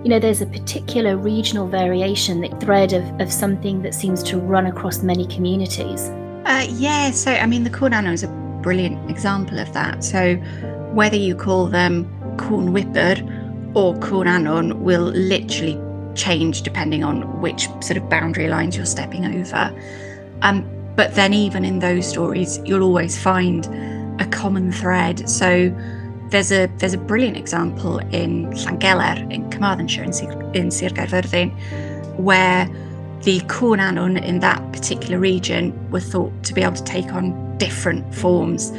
[0.04, 4.38] you know there's a particular regional variation, the thread of, of something that seems to
[4.38, 6.02] run across many communities.
[6.46, 8.28] Uh, yeah, so I mean the Annwn is a
[8.62, 10.04] brilliant example of that.
[10.04, 10.36] So
[10.94, 12.06] whether you call them
[12.38, 15.82] Wybr or Cŵn Annwn will literally
[16.14, 19.74] change depending on which sort of boundary lines you're stepping over.
[20.44, 23.66] Um, but then even in those stories, you'll always find
[24.22, 25.28] a common thread.
[25.28, 25.76] So
[26.30, 31.52] there's a there's a brilliant example in Llangeler in Carmarthenshire in, Sir, in Sir Gaerfyrddin
[32.18, 32.68] where
[33.24, 37.58] the Cŵn Annwn in that particular region were thought to be able to take on
[37.58, 38.72] different forms.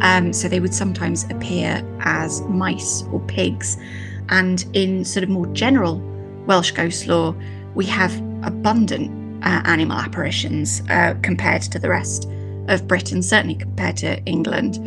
[0.00, 3.76] Um, so they would sometimes appear as mice or pigs.
[4.30, 5.98] And in sort of more general
[6.46, 7.36] Welsh ghost lore,
[7.74, 9.10] we have abundant
[9.44, 12.28] uh, animal apparitions uh, compared to the rest
[12.68, 14.78] of Britain, certainly compared to England.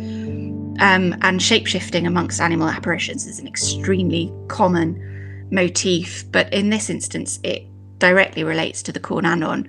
[0.80, 7.38] Um, and shapeshifting amongst animal apparitions is an extremely common motif, but in this instance,
[7.44, 7.64] it
[7.98, 9.68] directly relates to the Cŵn Annwn.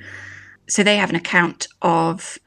[0.68, 2.40] So they have an account of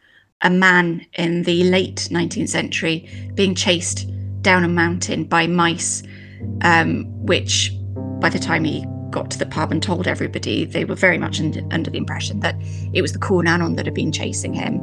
[0.42, 4.08] a man in the late 19th century being chased
[4.42, 6.02] down a mountain by mice,
[6.62, 7.72] um, which
[8.20, 11.40] by the time he got to the pub and told everybody, they were very much
[11.40, 12.56] under, under the impression that
[12.92, 14.80] it was the Cŵn Annwn that had been chasing him.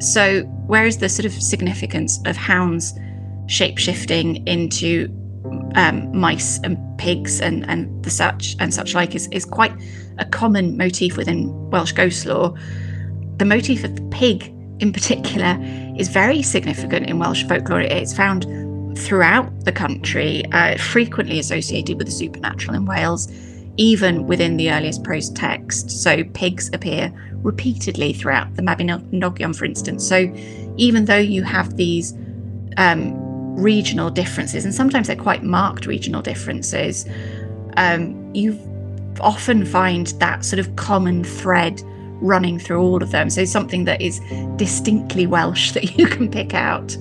[0.00, 2.92] So, where is the sort of significance of hounds
[3.46, 5.08] shape shifting into
[5.74, 9.72] um, mice and pigs and, and the such and such like is, is quite
[10.18, 12.54] a common motif within Welsh ghost lore.
[13.36, 15.58] The motif of the pig, in particular,
[15.98, 17.80] is very significant in Welsh folklore.
[17.80, 18.46] It's found
[18.96, 23.30] throughout the country, uh, frequently associated with the supernatural in Wales,
[23.76, 26.00] even within the earliest prose texts.
[26.00, 30.06] So pigs appear repeatedly throughout the Mabinogion, for instance.
[30.06, 30.32] So
[30.76, 32.14] even though you have these
[32.76, 33.14] um,
[33.56, 37.06] regional differences, and sometimes they're quite marked regional differences,
[37.76, 38.58] um, you
[39.20, 41.82] often find that sort of common thread
[42.20, 43.30] running through all of them.
[43.30, 44.20] So something that is
[44.56, 46.96] distinctly Welsh that you can pick out.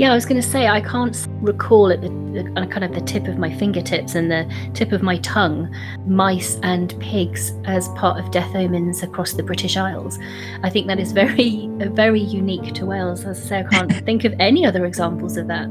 [0.00, 3.02] Yeah, I was going to say I can't recall at the, the, kind of the
[3.02, 5.70] tip of my fingertips and the tip of my tongue
[6.06, 10.18] mice and pigs as part of death omens across the British Isles.
[10.62, 13.26] I think that is very very unique to Wales.
[13.26, 15.68] As I say, I can't think of any other examples of that.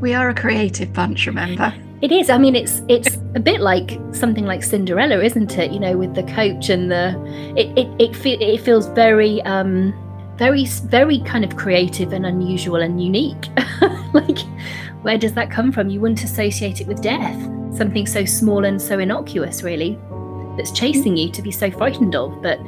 [0.00, 1.72] we are a creative bunch, remember?
[2.00, 2.28] It is.
[2.28, 5.70] I mean, it's it's a bit like something like Cinderella, isn't it?
[5.70, 7.14] You know, with the coach and the
[7.56, 9.94] it it it, fe- it feels very um
[10.42, 13.46] very, very kind of creative and unusual and unique.
[14.12, 14.40] like,
[15.02, 15.88] where does that come from?
[15.88, 17.40] You wouldn't associate it with death,
[17.76, 19.96] something so small and so innocuous, really,
[20.56, 22.42] that's chasing you to be so frightened of.
[22.42, 22.58] But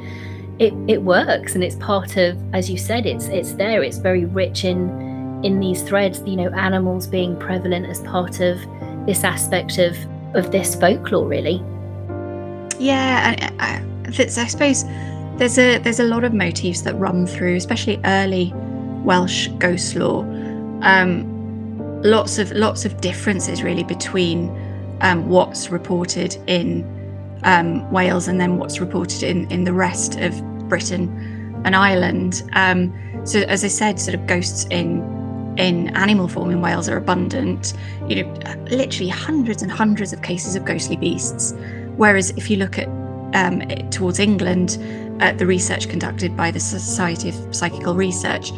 [0.57, 3.83] it, it works and it's part of, as you said, it's it's there.
[3.83, 8.57] It's very rich in in these threads, you know, animals being prevalent as part of
[9.05, 9.97] this aspect of
[10.33, 11.61] of this folklore, really.
[12.79, 14.85] Yeah, I, I, I suppose
[15.37, 18.53] there's a there's a lot of motifs that run through, especially early
[19.03, 20.23] Welsh ghost lore.
[20.81, 21.31] Um,
[22.03, 24.49] lots of lots of differences really between
[25.01, 26.83] um, what's reported in
[27.43, 30.33] um, Wales and then what's reported in in the rest of
[30.69, 31.09] Britain
[31.65, 32.43] and Ireland.
[32.53, 32.93] Um,
[33.25, 35.03] so as I said, sort of ghosts in
[35.57, 37.73] in animal form in Wales are abundant.
[38.07, 38.33] You know,
[38.69, 41.53] literally hundreds and hundreds of cases of ghostly beasts.
[41.97, 42.87] Whereas if you look at
[43.33, 44.77] um, towards England,
[45.19, 48.51] at the research conducted by the Society of Psychical Research,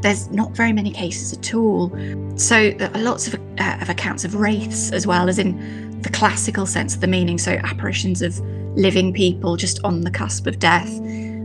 [0.00, 1.90] there's not very many cases at all.
[2.36, 6.10] So there are lots of, uh, of accounts of wraiths as well as in the
[6.10, 7.38] classical sense of the meaning.
[7.38, 8.38] So apparitions of
[8.76, 10.90] living people just on the cusp of death,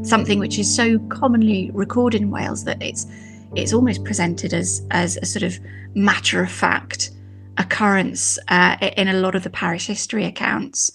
[0.06, 3.08] something which is so commonly recorded in Wales that it's
[3.56, 5.60] it's almost presented as as a sort of
[5.96, 7.12] matter of fact
[7.58, 10.92] occurrence uh, in a lot of the parish history accounts.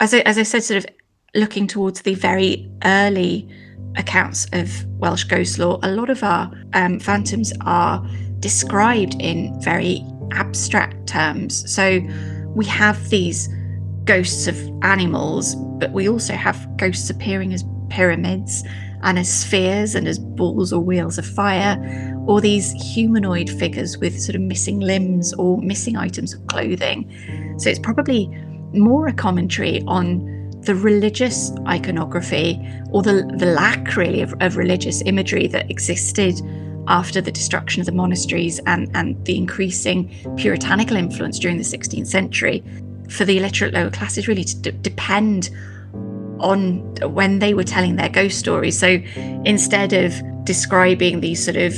[0.00, 0.86] As I, as I said, sort of
[1.34, 3.48] looking towards the very early
[3.96, 8.06] accounts of Welsh ghost lore, a lot of our um, phantoms are
[8.40, 11.70] described in very abstract terms.
[11.72, 12.00] So
[12.48, 13.48] we have these
[14.04, 18.62] ghosts of animals, but we also have ghosts appearing as pyramids
[19.02, 21.76] and as spheres and as balls or wheels of fire,
[22.26, 27.10] or these humanoid figures with sort of missing limbs or missing items of clothing.
[27.58, 28.28] So it's probably
[28.72, 35.02] more a commentary on the religious iconography or the, the lack really of, of religious
[35.06, 36.40] imagery that existed
[36.88, 42.06] after the destruction of the monasteries and, and the increasing puritanical influence during the 16th
[42.06, 42.62] century
[43.08, 45.50] for the illiterate lower classes really to d- depend
[46.40, 48.78] on when they were telling their ghost stories.
[48.78, 49.00] So
[49.44, 50.12] instead of
[50.44, 51.74] describing these sort of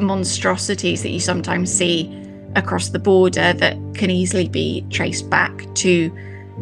[0.00, 2.14] monstrosities that you sometimes see
[2.56, 6.10] across the border that can easily be traced back to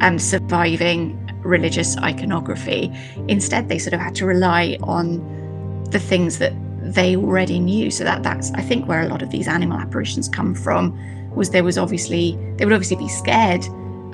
[0.01, 2.93] um, surviving religious iconography,
[3.29, 6.53] instead they sort of had to rely on the things that
[6.95, 7.91] they already knew.
[7.91, 10.99] So that that's I think where a lot of these animal apparitions come from
[11.35, 13.65] was there was obviously they would obviously be scared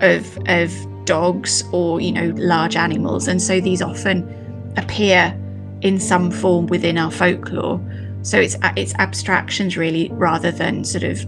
[0.00, 0.72] of of
[1.04, 3.28] dogs or you know large animals.
[3.28, 4.28] And so these often
[4.76, 5.38] appear
[5.82, 7.80] in some form within our folklore.
[8.22, 11.18] So it's it's abstractions really rather than sort of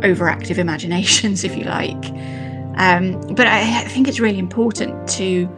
[0.00, 2.04] overactive imaginations if you like
[2.76, 5.48] um, but I, I think it's really important to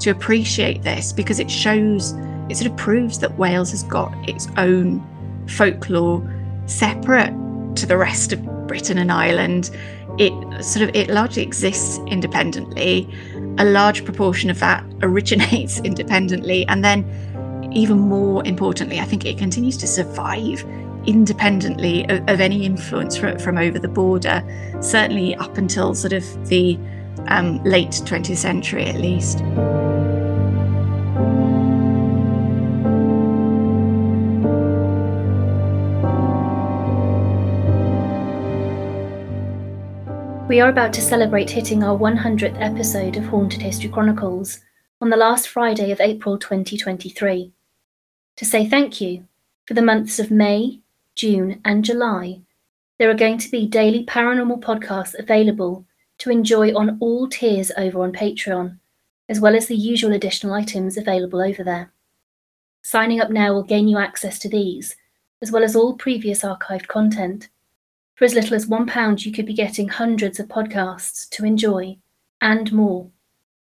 [0.00, 2.12] to appreciate this because it shows
[2.48, 5.04] it sort of proves that Wales has got its own
[5.48, 6.22] folklore
[6.66, 7.32] separate
[7.76, 9.70] to the rest of Britain and Ireland.
[10.18, 10.32] It
[10.64, 13.08] sort of it largely exists independently.
[13.58, 16.66] A large proportion of that originates independently.
[16.68, 17.04] And then
[17.72, 20.64] even more importantly i think it continues to survive
[21.08, 24.42] independently of, of any influence from, from, over the border
[24.80, 26.78] certainly up until sort of the
[27.28, 29.42] um, late 20th century at least
[40.48, 44.60] We are about to celebrate hitting our 100th episode of Haunted History Chronicles
[44.98, 47.52] on the last Friday of April 2023.
[48.36, 49.28] To say thank you,
[49.66, 50.80] for the months of May,
[51.18, 52.40] June, and July,
[52.98, 55.84] there are going to be daily paranormal podcasts available
[56.18, 58.78] to enjoy on all tiers over on Patreon,
[59.28, 61.92] as well as the usual additional items available over there.
[62.82, 64.96] Signing up now will gain you access to these,
[65.42, 67.48] as well as all previous archived content
[68.18, 71.96] for as little as £1, you could be getting hundreds of podcasts to enjoy
[72.40, 73.08] and more.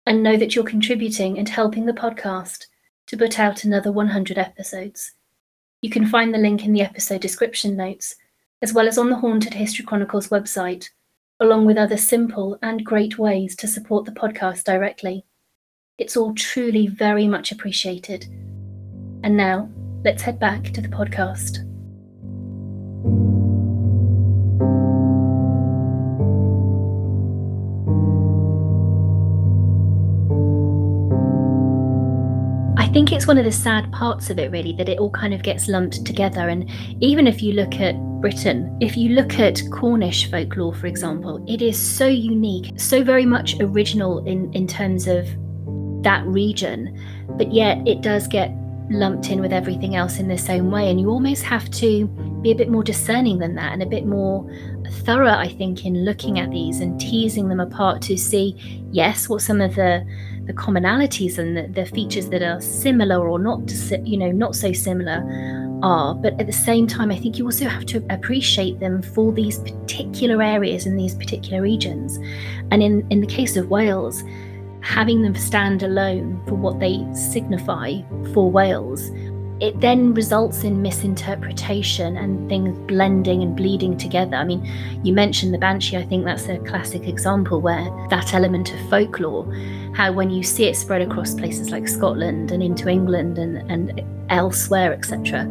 [0.08, 2.66] And know that you're contributing and helping the podcast
[3.06, 5.12] to put out another 100 episodes.
[5.88, 8.14] You can find the link in the episode description notes,
[8.62, 10.90] as well as on the Haunted History Chronicles website,
[11.40, 15.24] along with other simple and great ways to support the podcast directly.
[15.98, 18.26] It's all truly very much appreciated.
[19.24, 19.70] And now,
[20.04, 21.60] let's head back to the podcast.
[33.28, 36.06] One of the sad parts of it, really, that it all kind of gets lumped
[36.06, 36.48] together.
[36.50, 36.70] And
[37.02, 41.62] even if you look at Britain, if you look at Cornish folklore, for example, it
[41.62, 45.28] is so unique, so very much original in, in terms of
[46.04, 46.98] that region,
[47.38, 48.52] but yet it does get
[48.90, 50.90] lumped in with everything else in this same way.
[50.90, 52.08] And you almost have to
[52.42, 54.50] be a bit more discerning than that and a bit more
[55.04, 58.56] thorough, I think, in looking at these and teasing them apart to see,
[58.92, 60.06] yes, what some of the
[60.48, 63.72] the commonalities and the, the features that are similar or not,
[64.06, 65.24] you know, not so similar
[65.84, 66.16] are.
[66.16, 69.60] But at the same time, I think you also have to appreciate them for these
[69.60, 72.18] particular areas in these particular regions.
[72.72, 74.24] And in in the case of Wales,
[74.82, 78.02] having them stand alone for what they signify
[78.34, 79.10] for Wales,
[79.60, 84.36] it then results in misinterpretation and things blending and bleeding together.
[84.36, 84.64] I mean,
[85.04, 89.52] you mentioned the Banshee, I think that's a classic example where that element of folklore,
[89.96, 94.04] how when you see it spread across places like Scotland and into England and, and
[94.30, 95.48] elsewhere, etc.,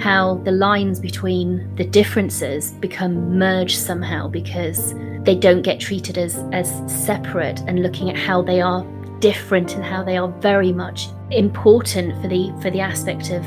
[0.00, 6.36] how the lines between the differences become merged somehow because they don't get treated as
[6.52, 8.84] as separate and looking at how they are
[9.20, 13.44] different and how they are very much important for the for the aspect of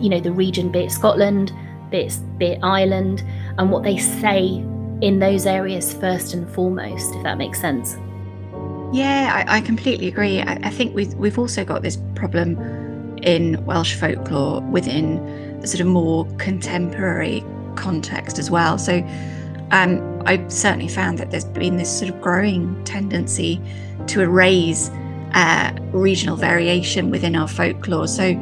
[0.00, 1.52] you know the region be it Scotland
[1.90, 3.24] be it, be it Ireland
[3.58, 4.64] and what they say
[5.00, 7.96] in those areas first and foremost if that makes sense.
[8.92, 10.40] Yeah I, I completely agree.
[10.40, 12.58] I, I think we've, we've also got this problem
[13.22, 15.18] in Welsh folklore within
[15.62, 18.78] a sort of more contemporary context as well.
[18.78, 19.06] So
[19.70, 23.60] um, I've certainly found that there's been this sort of growing tendency
[24.08, 24.90] to erase
[25.36, 28.08] uh, regional variation within our folklore.
[28.08, 28.34] So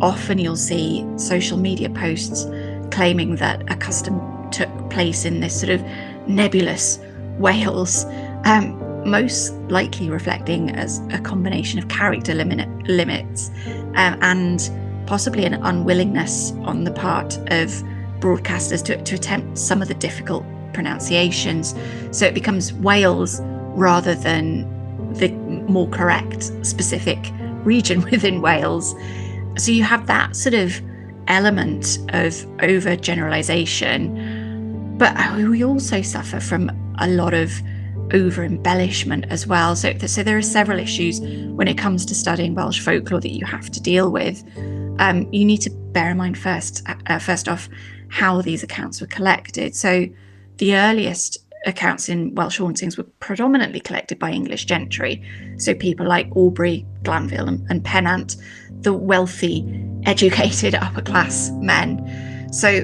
[0.00, 2.46] often you'll see social media posts
[2.90, 4.20] claiming that a custom
[4.50, 5.82] took place in this sort of
[6.26, 6.98] nebulous
[7.38, 8.04] Wales,
[8.44, 8.78] um,
[9.08, 13.50] most likely reflecting as a combination of character limit, limits
[13.94, 14.70] um, and
[15.06, 17.68] possibly an unwillingness on the part of
[18.20, 21.74] broadcasters to, to attempt some of the difficult pronunciations.
[22.10, 23.40] So it becomes Wales
[23.74, 24.68] rather than
[25.14, 25.28] the
[25.68, 27.18] more correct specific
[27.64, 28.94] region within Wales.
[29.58, 30.80] So you have that sort of
[31.28, 34.98] element of overgeneralization.
[34.98, 37.52] But we also suffer from a lot of
[38.12, 39.74] over embellishment as well.
[39.74, 43.46] So, so there are several issues when it comes to studying Welsh folklore that you
[43.46, 44.42] have to deal with.
[44.98, 47.68] Um, you need to bear in mind first, uh, first off,
[48.08, 49.74] how these accounts were collected.
[49.74, 50.06] So
[50.58, 55.22] the earliest accounts in Welsh hauntings were predominantly collected by English gentry,
[55.62, 58.36] so people like Aubrey, Glanvill, and, and Pennant,
[58.80, 59.64] the wealthy,
[60.04, 62.48] educated upper class men.
[62.52, 62.82] So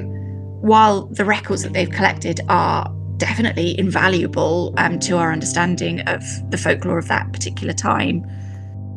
[0.60, 6.56] while the records that they've collected are definitely invaluable um, to our understanding of the
[6.56, 8.24] folklore of that particular time,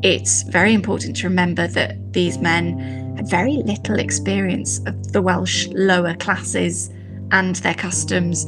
[0.03, 5.67] it's very important to remember that these men had very little experience of the Welsh
[5.67, 6.89] lower classes
[7.31, 8.45] and their customs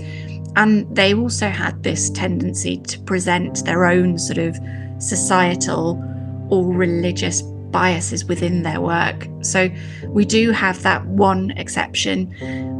[0.55, 4.59] and they also had this tendency to present their own sort of
[4.99, 6.01] societal
[6.49, 9.27] or religious biases within their work.
[9.41, 9.69] So
[10.07, 12.31] we do have that one exception,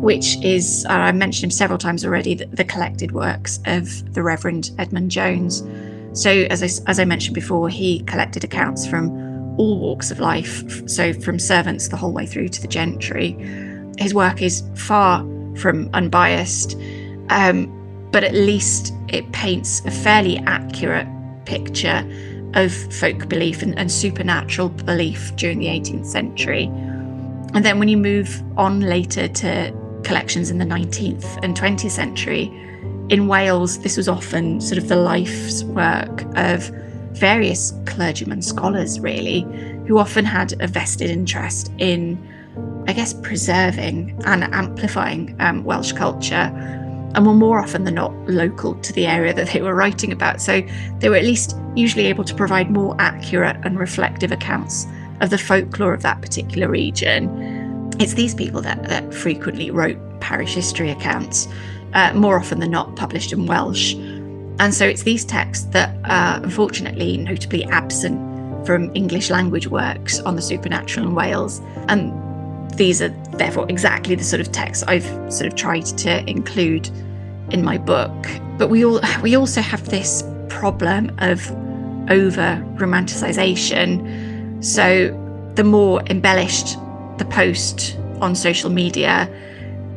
[0.02, 4.72] which is, uh, I mentioned several times already, the, the, collected works of the Reverend
[4.78, 5.64] Edmund Jones.
[6.14, 9.10] So, as I, as I mentioned before, he collected accounts from
[9.58, 13.32] all walks of life, so from servants the whole way through to the gentry.
[13.98, 16.78] His work is far from unbiased
[17.30, 17.80] um,
[18.12, 21.08] but at least it paints a fairly accurate
[21.46, 22.08] picture
[22.54, 26.66] of folk belief and, and supernatural belief during the 18th century.
[27.54, 29.74] And then when you move on later to
[30.04, 32.52] collections in the 19th and 20th century,
[33.10, 36.72] in Wales, this was often sort of the life's work of
[37.12, 39.42] various clergymen, scholars, really,
[39.88, 42.18] who often had a vested interest in,
[42.88, 46.50] I guess, preserving and amplifying um, Welsh culture
[47.16, 50.42] and were more often than not local to the area that they were writing about.
[50.42, 50.62] So
[51.00, 54.86] they were at least usually able to provide more accurate and reflective accounts
[55.22, 57.92] of the folklore of that particular region.
[58.00, 61.48] It's these people that, that frequently wrote parish history accounts,
[61.94, 63.94] uh, more often than not published in Welsh.
[64.60, 70.36] And so it's these texts that are unfortunately notably absent from English language works on
[70.36, 71.62] the supernatural in Wales.
[71.88, 72.12] And
[72.78, 76.90] these are therefore exactly the sort of texts I've sort of tried to include
[77.52, 78.28] in my book.
[78.58, 81.50] But we all we also have this problem of
[82.10, 84.64] over romanticization.
[84.64, 85.20] So
[85.56, 86.78] the more embellished
[87.18, 89.30] the post on social media,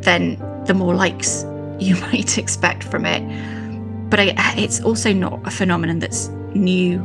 [0.00, 1.44] then the more likes
[1.78, 3.22] you might expect from it.
[4.10, 7.04] But I, it's also not a phenomenon that's new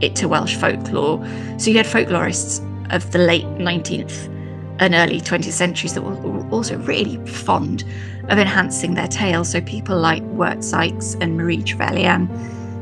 [0.00, 1.24] it to Welsh folklore.
[1.58, 2.60] So you had folklorists
[2.92, 4.39] of the late 19th
[4.80, 7.84] and early 20th centuries that were also really fond
[8.28, 9.50] of enhancing their tales.
[9.50, 12.28] So people like Wirt Sikes and Marie Trevelyan,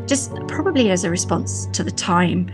[0.06, 2.50] just probably as a response to the time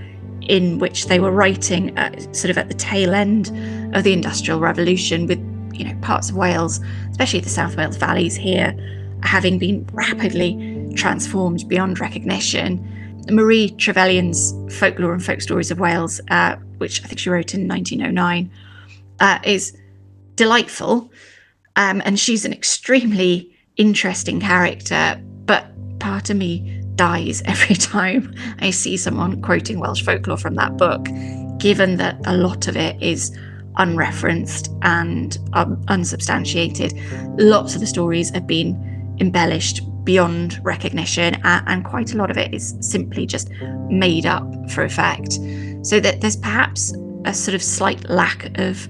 [0.49, 1.95] in which they were writing
[2.33, 3.49] sort of at the tail end
[3.95, 5.39] of the Industrial Revolution, with
[5.75, 6.81] you know parts of Wales,
[7.11, 8.75] especially the South Wales valleys here,
[9.23, 12.91] having been rapidly transformed beyond recognition.
[13.31, 17.67] Marie Trevelyan's Folklore and Folk Stories of Wales, uh, which I think she wrote in
[17.67, 18.51] 1909,
[19.25, 19.75] uh, is
[20.35, 21.11] delightful.
[21.77, 25.67] Um, and she's an extremely interesting character, but
[25.99, 31.09] part of me dies every time I see someone quoting Welsh folklore from that book,
[31.59, 33.37] given that a lot of it is
[33.79, 36.93] unreferenced and um, unsubstantiated.
[37.39, 42.37] Lots of the stories have been embellished beyond recognition, and, and quite a lot of
[42.37, 43.49] it is simply just
[43.89, 45.39] made up for effect.
[45.83, 46.95] So that there's perhaps
[47.25, 48.87] a sort of slight lack of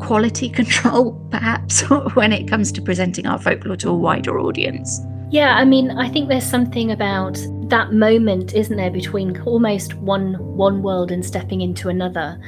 [0.00, 1.80] quality control, perhaps,
[2.14, 5.00] when it comes to presenting our folklore to a wider audience.
[5.30, 7.38] Yeah, I mean, I think there's something about
[7.68, 12.40] that moment, isn't there, between almost one one world and stepping into another,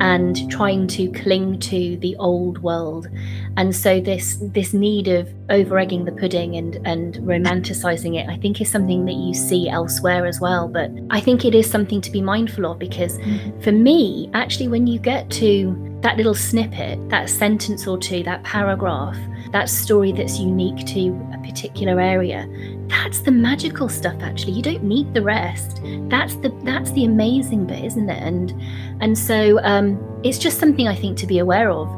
[0.00, 3.08] and trying to cling to the old world,
[3.56, 8.36] and so this this need of over egging the pudding and and romanticizing it, I
[8.36, 10.68] think, is something that you see elsewhere as well.
[10.68, 13.60] But I think it is something to be mindful of because, mm-hmm.
[13.60, 18.44] for me, actually, when you get to that little snippet, that sentence or two, that
[18.44, 19.16] paragraph,
[19.52, 22.46] that story that's unique to a particular area,
[22.88, 24.52] that's the magical stuff actually.
[24.52, 25.80] You don't need the rest.
[26.08, 28.22] That's the that's the amazing bit, isn't it?
[28.22, 28.54] And
[29.00, 31.88] and so um, it's just something I think to be aware of.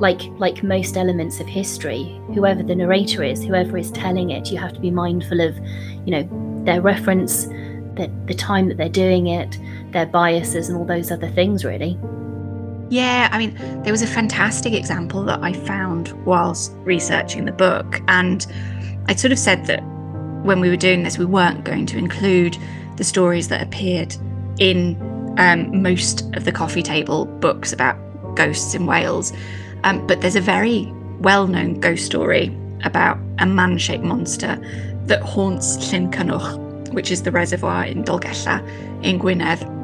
[0.00, 4.58] Like like most elements of history, whoever the narrator is, whoever is telling it, you
[4.58, 5.56] have to be mindful of,
[6.06, 9.58] you know, their reference, the, the time that they're doing it,
[9.92, 11.98] their biases and all those other things really.
[12.88, 18.00] Yeah, I mean, there was a fantastic example that I found whilst researching the book.
[18.06, 18.46] And
[19.08, 19.82] I sort of said that
[20.46, 22.56] when we were doing this, we weren't going to include
[22.96, 24.16] the stories that appeared
[24.58, 24.96] in
[25.38, 27.96] um, most of the coffee table books about
[28.34, 29.32] ghosts in Wales.
[29.84, 34.56] Um, but there's a very well known ghost story about a man shaped monster
[35.06, 38.64] that haunts Llyn Cynnwch, which is the reservoir in Dolgella
[39.04, 39.76] in Gwynedd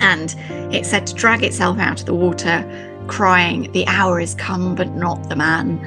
[0.00, 0.34] and
[0.74, 2.64] it said to drag itself out of the water,
[3.06, 5.78] crying, The hour is come, but not the man.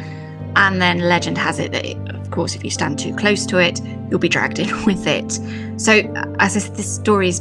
[0.56, 1.86] And then legend has it that,
[2.16, 5.39] of course, if you stand too close to it, you'll be dragged in with it.
[5.80, 7.39] So, uh, as I said, this story is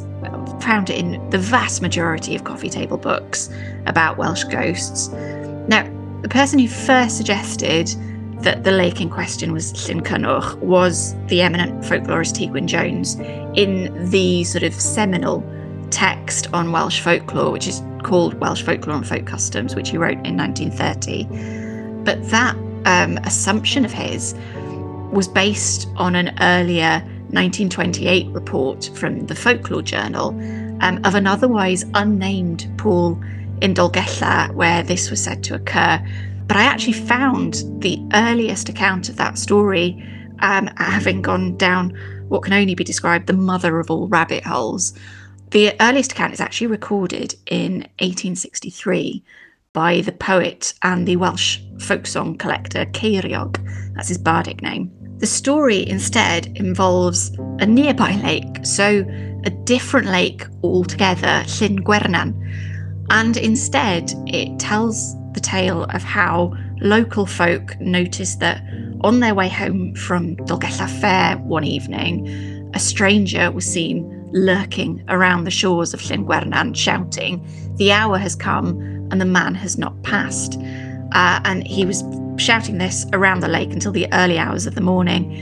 [0.60, 3.50] found in the vast majority of coffee table books
[3.86, 5.08] about Welsh ghosts.
[5.68, 5.88] Now,
[6.22, 7.88] the person who first suggested
[8.42, 12.46] that the lake in question was Llyn Cynnwch was the eminent folklorist T.
[12.46, 13.16] Gwynn Jones
[13.54, 15.44] in the sort of seminal
[15.90, 20.18] text on Welsh folklore, which is called Welsh Folklore and Folk Customs, which he wrote
[20.26, 21.24] in 1930.
[22.04, 24.34] But that um, assumption of his
[25.12, 27.02] was based on an earlier
[27.32, 30.28] 1928 report from the Folklore Journal
[30.80, 33.20] um, of an otherwise unnamed pool
[33.60, 36.04] in Dolgella where this was said to occur.
[36.46, 40.04] But I actually found the earliest account of that story
[40.40, 41.96] um, having gone down
[42.28, 44.92] what can only be described the mother of all rabbit holes.
[45.50, 49.22] The earliest account is actually recorded in 1863
[49.72, 53.58] by the poet and the Welsh folk song collector Ceiriog.
[53.94, 54.90] That's his bardic name.
[55.18, 59.04] The story instead involves a nearby lake, so
[59.44, 62.34] a different lake altogether, Llyn Gwernan.
[63.10, 68.62] And instead, it tells the tale of how local folk noticed that
[69.02, 75.44] on their way home from Dolgella Fair one evening, a stranger was seen lurking around
[75.44, 77.46] the shores of Llyn Gwernan, shouting,
[77.76, 80.58] The hour has come and the man has not passed.
[81.12, 82.04] Uh, and he was
[82.36, 85.32] shouting this around the lake until the early hours of the morning.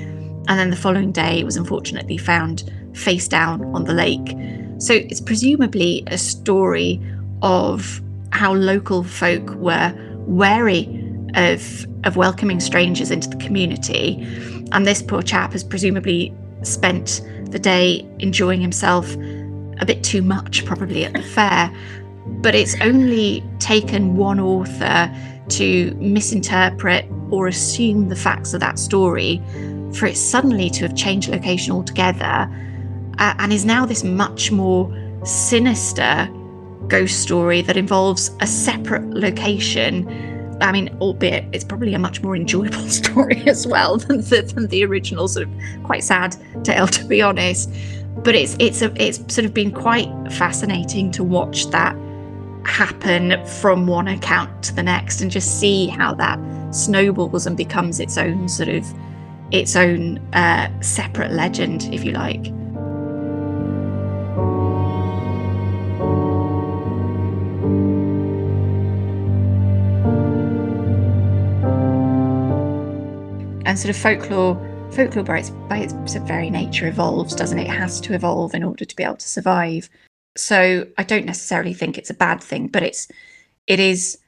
[0.48, 4.36] And then the following day, was unfortunately found face down on the lake.
[4.78, 7.00] So it's presumably a story
[7.42, 8.00] of
[8.32, 9.94] how local folk were
[10.26, 10.86] wary
[11.34, 14.26] of, of welcoming strangers into the community.
[14.72, 19.14] And this poor chap has presumably spent the day enjoying himself
[19.80, 21.74] a bit too much, probably at the fair.
[22.40, 25.12] But it's only taken one author
[25.48, 29.42] to misinterpret or assume the facts of that story
[29.94, 32.50] for it suddenly to have changed location altogether
[33.18, 36.28] uh, and is now this much more sinister
[36.86, 40.06] ghost story that involves a separate location
[40.60, 44.66] I mean, albeit it's probably a much more enjoyable story as well than the, than
[44.66, 47.72] the original sort of quite sad tale, to be honest.
[48.24, 51.96] But it's it's a, it's sort of been quite fascinating to watch that
[52.68, 56.38] happen from one account to the next and just see how that
[56.74, 58.86] snowballs and becomes its own sort of
[59.50, 62.46] its own uh, separate legend, if you like.
[73.66, 75.94] And sort of folklore, folklore by its by its
[76.26, 77.68] very nature evolves, doesn't it?
[77.68, 79.88] It has to evolve in order to be able to survive
[80.36, 83.08] so i don't necessarily think it's a bad thing but it's
[83.66, 84.18] it is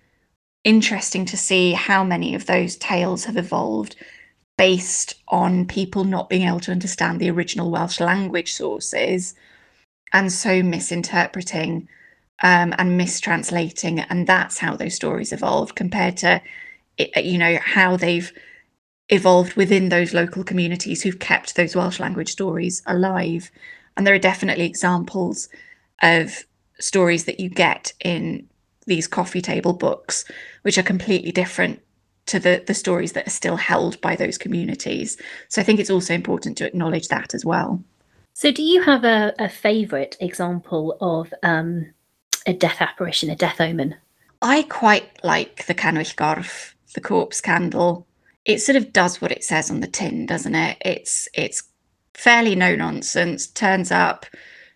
[0.64, 3.96] interesting to see how many of those tales have evolved
[4.58, 9.34] based on people not being able to understand the original welsh language sources
[10.12, 11.88] and so misinterpreting
[12.42, 16.40] um, and mistranslating and that's how those stories evolved compared to
[17.16, 18.32] you know how they've
[19.10, 23.50] evolved within those local communities who've kept those Welsh language stories alive.
[23.96, 25.48] And there are definitely examples
[26.02, 26.44] of
[26.78, 28.48] stories that you get in
[28.86, 30.24] these coffee table books,
[30.62, 31.80] which are completely different
[32.26, 35.16] to the, the stories that are still held by those communities.
[35.48, 37.82] So I think it's also important to acknowledge that as well.
[38.32, 41.92] So, do you have a, a favourite example of um,
[42.46, 43.96] a death apparition, a death omen?
[44.40, 48.06] I quite like the Canwyll the corpse candle
[48.44, 50.76] it sort of does what it says on the tin, doesn't it?
[50.80, 51.62] It's it's
[52.14, 53.46] fairly no nonsense.
[53.46, 54.26] Turns up,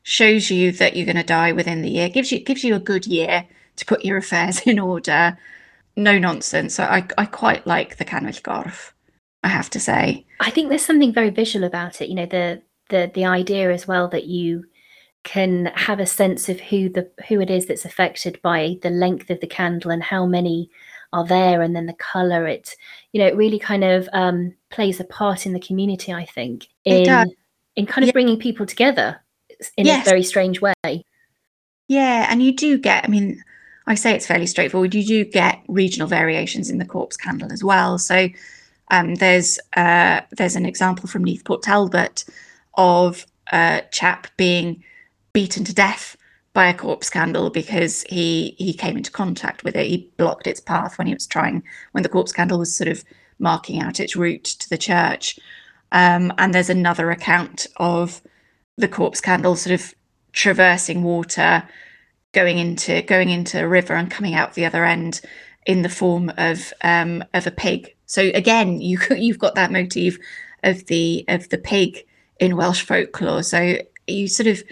[0.05, 2.81] shows you that you're going to die within the year, gives you gives you a
[2.81, 3.47] good year
[3.77, 5.37] to put your affairs in order.
[5.97, 6.79] No nonsense.
[6.79, 8.95] I I quite like the Canwyll Gorff.
[9.43, 10.25] I have to say.
[10.41, 12.09] I think there's something very visual about it.
[12.09, 14.65] You know, the the the idea as well that you
[15.25, 19.31] can have a sense of who the who it is that's affected by the length
[19.31, 20.71] of the candle and how many
[21.13, 22.77] are there and then the color it
[23.13, 26.69] you know it really kind of um, plays a part in the community i think
[26.85, 27.33] in
[27.77, 28.13] in kind of yeah.
[28.13, 29.19] bringing people together
[29.77, 30.07] in yes.
[30.07, 31.05] a very strange way
[31.89, 33.43] yeah and you do get i mean
[33.87, 37.63] i say it's fairly straightforward you do get regional variations in the corpse candle as
[37.63, 38.29] well so
[38.91, 42.25] um, there's uh, there's an example from Neath Port Talbot
[42.75, 44.83] of a chap being
[45.33, 46.17] beaten to death
[46.53, 49.87] by a corpse candle because he he came into contact with it.
[49.87, 53.05] He blocked its path when he was trying when the corpse candle was sort of
[53.39, 55.39] marking out its route to the church.
[55.93, 58.21] Um, and there's another account of
[58.77, 59.95] the corpse candle sort of
[60.33, 61.69] traversing water,
[62.33, 65.21] going into going into a river and coming out the other end
[65.67, 67.95] in the form of um, of a pig.
[68.07, 70.19] So again, you you've got that motif
[70.63, 72.05] of the of the pig
[72.41, 73.43] in Welsh folklore.
[73.43, 74.63] So you sort of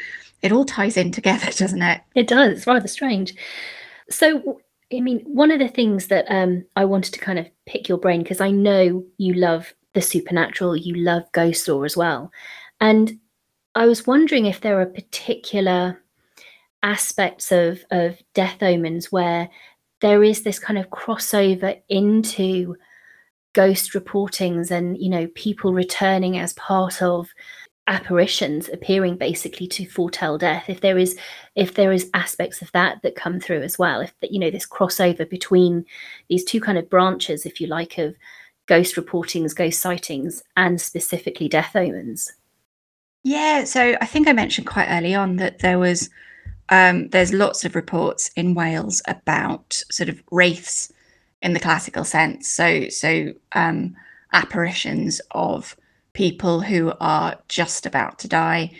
[0.42, 2.00] it all ties in together, doesn't it?
[2.14, 2.58] It does.
[2.58, 3.34] It's rather strange.
[4.10, 4.60] So,
[4.92, 7.98] I mean, one of the things that um, I wanted to kind of pick your
[7.98, 12.30] brain because I know you love the supernatural, you love ghost lore as well,
[12.80, 13.18] and
[13.74, 16.02] I was wondering if there are particular
[16.82, 19.48] aspects of of death omens where
[20.00, 22.76] there is this kind of crossover into
[23.54, 27.28] ghost reportings and you know people returning as part of
[27.86, 31.16] apparitions appearing basically to foretell death if there is
[31.56, 34.66] if there is aspects of that that come through as well if you know this
[34.66, 35.84] crossover between
[36.28, 38.14] these two kind of branches if you like of
[38.66, 42.32] ghost reportings ghost sightings and specifically death omens
[43.22, 46.10] yeah so i think i mentioned quite early on that there was
[46.68, 50.90] um, there's lots of reports in wales about sort of wraiths
[51.42, 53.94] in the classical sense so so um,
[54.32, 55.76] apparitions of
[56.12, 58.70] people who are just about to die.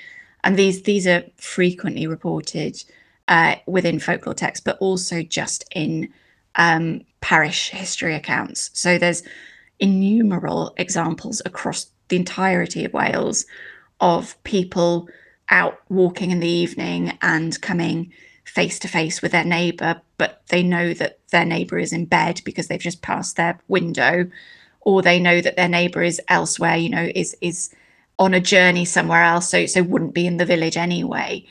[0.45, 2.83] And these these are frequently reported
[3.29, 6.13] uh, within folklore texts, but also just in
[6.57, 8.71] um, parish history accounts.
[8.75, 9.23] So there's
[9.79, 13.47] innumerable examples across the entirety of Wales
[14.03, 15.09] of people
[15.49, 18.13] out walking in the evening and coming
[18.45, 22.43] face to face with their neighbour, but they know that their neighbour is in bed
[22.45, 24.29] because they've just passed their window
[24.83, 27.73] or they know that their neighbor is elsewhere you know is is
[28.19, 31.45] on a journey somewhere else so so wouldn't be in the village anyway.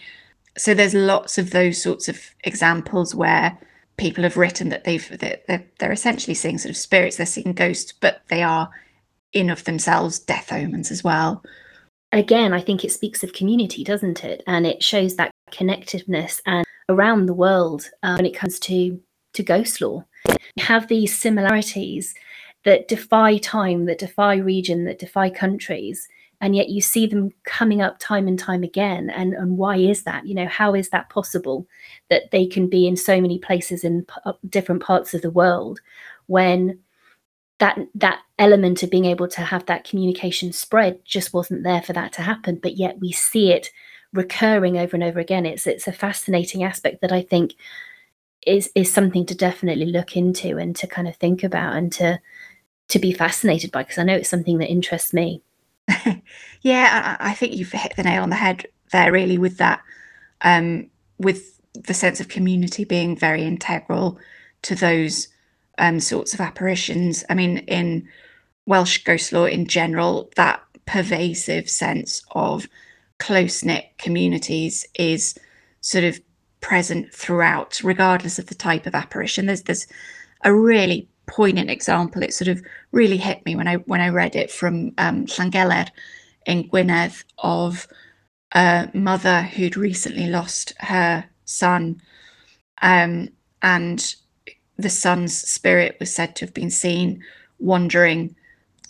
[0.58, 3.58] So there's lots of those sorts of examples where
[3.98, 7.92] people have written that they've they're, they're essentially seeing sort of spirits they're seeing ghosts
[7.92, 8.70] but they are
[9.32, 11.44] in of themselves death omens as well
[12.12, 16.66] again i think it speaks of community doesn't it and it shows that connectiveness and
[16.90, 19.00] around the world uh, when it comes to
[19.34, 20.06] to ghost lore
[20.58, 22.14] have these similarities
[22.64, 26.08] that defy time, that defy region, that defy countries.
[26.40, 29.10] And yet you see them coming up time and time again.
[29.12, 30.26] And, and why is that?
[30.26, 31.68] You know, how is that possible
[32.10, 35.30] that they can be in so many places in p- uh, different parts of the
[35.30, 35.82] world
[36.28, 36.80] when
[37.62, 41.94] that that element of being able to have that communication spread just wasn't there for
[41.94, 43.70] that to happen but yet we see it
[44.14, 47.54] recurring over and over again it's it's a fascinating aspect that i think
[48.46, 52.20] is is something to definitely look into and to kind of think about and to
[52.92, 55.42] to be fascinated by because I know it's something that interests me.
[56.62, 59.82] yeah, I, I, think you've hit the nail on the head there, really, with that,
[60.42, 64.20] um, with the sense of community being very integral
[64.64, 65.30] to those
[65.82, 67.26] um, sorts of apparitions.
[67.30, 68.08] I mean, in
[68.66, 72.68] Welsh ghost lore in general, that pervasive sense of
[73.20, 75.36] close knit communities is
[75.82, 76.22] sort of
[76.62, 79.48] present throughout, regardless of the type of apparition.
[79.48, 79.88] There's there's
[80.44, 82.22] a really poignant example.
[82.22, 82.62] It sort of
[82.92, 85.90] really hit me when I when I read it from um, Llangeler
[86.46, 87.88] in Gwynedd of
[88.54, 92.02] a mother who'd recently lost her son,
[92.84, 93.30] um,
[93.64, 94.16] and
[94.78, 97.24] the son's spirit was said to have been seen
[97.60, 98.36] wandering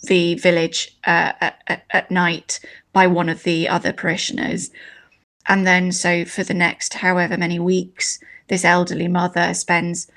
[0.04, 2.60] the village uh, at, at night
[2.92, 4.70] by one of the other parishioners.
[5.48, 8.18] And then, so for the next however many weeks,
[8.48, 10.10] this elderly mother spends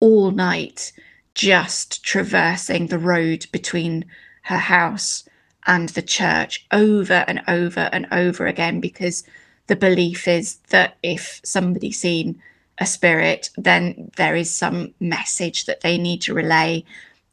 [0.00, 0.92] all night
[1.34, 4.04] just traversing the road between
[4.42, 5.28] her house
[5.66, 9.24] and the church over and over and over again because
[9.66, 12.40] the belief is that if somebody's seen
[12.78, 16.84] a spirit, then there is some message that they need to relay.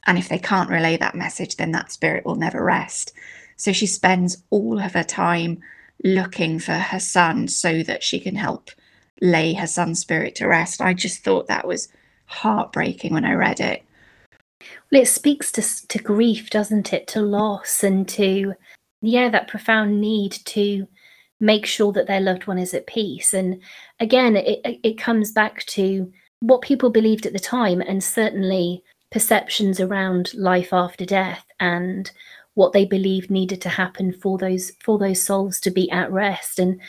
[0.05, 3.13] And if they can't relay that message, then that spirit will never rest.
[3.57, 5.61] So she spends all of her time
[6.03, 8.71] looking for her son so that she can help
[9.21, 10.81] lay her son's spirit to rest.
[10.81, 11.87] I just thought that was
[12.25, 13.83] heartbreaking when I read it.
[14.91, 17.07] Well, it speaks to, to grief, doesn't it?
[17.07, 18.53] To loss and to,
[19.01, 20.87] yeah, that profound need to
[21.43, 23.33] make sure that their loved one is at peace.
[23.33, 23.61] And
[23.99, 28.81] again, it, it comes back to what people believed at the time and certainly
[29.11, 32.11] perceptions around life after death and
[32.53, 36.59] what they believed needed to happen for those for those souls to be at rest
[36.59, 36.79] and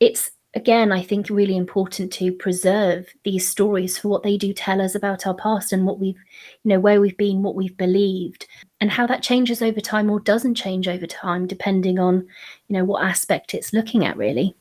[0.00, 4.80] it's again i think really important to preserve these stories for what they do tell
[4.80, 6.18] us about our past and what we've
[6.64, 8.46] you know where we've been what we've believed
[8.80, 12.26] and how that changes over time or doesn't change over time depending on
[12.68, 14.56] you know what aspect it's looking at really.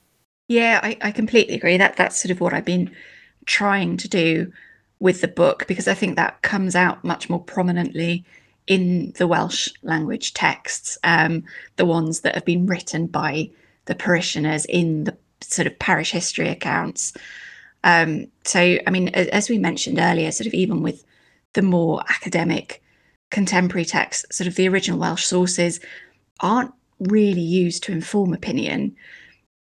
[0.48, 1.78] Yeah i, I completely agree.
[1.78, 2.94] That that's sort of what i've been
[3.46, 4.52] trying to do
[5.00, 8.26] with the book because i think that comes out much more prominently
[8.68, 11.44] in the Welsh language texts, um,
[11.76, 13.48] the ones that have been written by
[13.86, 15.16] the parishioners in the
[15.54, 17.14] sort of parish history accounts.
[17.84, 21.04] Um, so, I mean, as we mentioned earlier, sort of even with
[21.54, 22.82] the more academic
[23.32, 25.80] contemporary texts, sort of the original Welsh sources
[26.40, 28.96] aren't really used to inform opinion.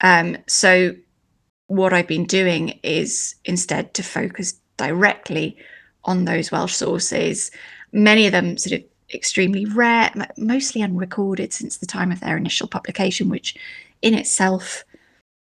[0.02, 0.96] Um, so,
[1.68, 5.58] what I've been doing is instead to focus directly
[6.04, 7.52] on those Welsh sources
[7.94, 12.68] many of them sort of extremely rare, mostly unrecorded since the time of their initial
[12.68, 13.56] publication, which
[14.02, 14.84] in itself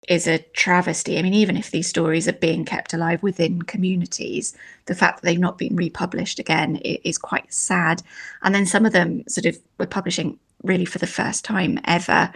[0.09, 1.19] is a travesty.
[1.19, 4.57] I mean, even if these stories are being kept alive within communities,
[4.87, 8.03] the fact that they've not been republished again is quite sad.
[8.43, 12.33] And then some of them sort of were publishing really for the first time ever.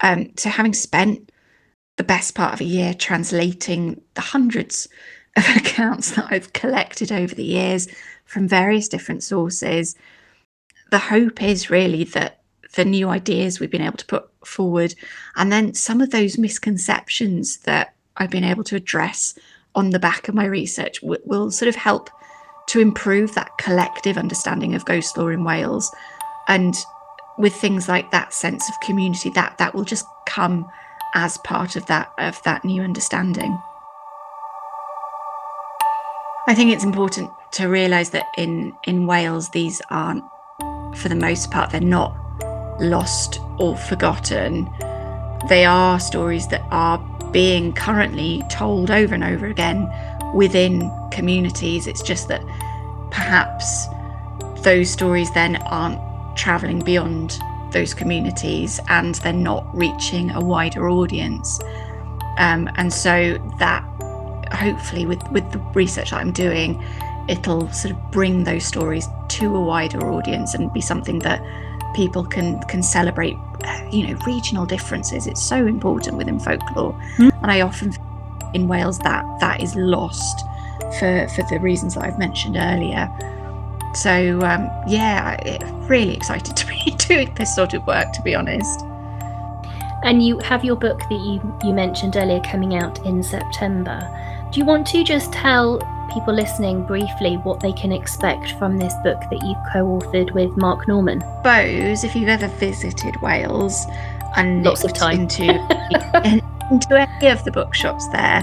[0.00, 1.30] Um, so, having spent
[1.96, 4.88] the best part of a year translating the hundreds
[5.36, 7.88] of accounts that I've collected over the years,
[8.32, 9.94] from various different sources.
[10.90, 12.41] The hope is really that
[12.74, 14.94] the new ideas we've been able to put forward,
[15.36, 19.34] and then some of those misconceptions that I've been able to address
[19.74, 22.10] on the back of my research w- will sort of help
[22.66, 25.90] to improve that collective understanding of ghost lore in Wales.
[26.48, 26.74] And
[27.38, 30.70] with things like that sense of community, that that will just come
[31.14, 33.58] as part of that of that new understanding.
[36.48, 40.24] I think it's important to realise that in in Wales these aren't,
[40.96, 42.16] for the most part, they're not
[42.82, 44.68] lost or forgotten.
[45.48, 46.98] They are stories that are
[47.32, 49.90] being currently told over and over again
[50.34, 51.86] within communities.
[51.86, 52.42] It's just that
[53.10, 53.86] perhaps
[54.62, 55.98] those stories then aren't
[56.36, 57.38] travelling beyond
[57.72, 61.60] those communities and they're not reaching a wider audience.
[62.38, 63.82] Um, and so that
[64.52, 66.82] hopefully with with the research that I'm doing,
[67.28, 71.42] it'll sort of bring those stories to a wider audience and be something that
[71.94, 73.36] people can can celebrate.
[73.90, 75.26] You know, regional differences.
[75.26, 77.30] It's so important within folklore, mm.
[77.42, 77.94] and I often
[78.54, 80.44] in Wales that that is lost
[80.98, 83.08] for for the reasons that I've mentioned earlier.
[83.94, 85.36] So um, yeah,
[85.86, 88.12] really excited to be doing this sort of work.
[88.12, 88.80] To be honest.
[90.04, 94.00] And you have your book that you you mentioned earlier coming out in September.
[94.52, 95.78] Do you want to just tell
[96.12, 100.56] people listening briefly what they can expect from this book that you've co authored with
[100.56, 101.20] Mark Norman?
[101.20, 103.86] Suppose if you've ever visited Wales
[104.36, 105.44] and lots of time into,
[106.70, 108.42] into any of the bookshops there,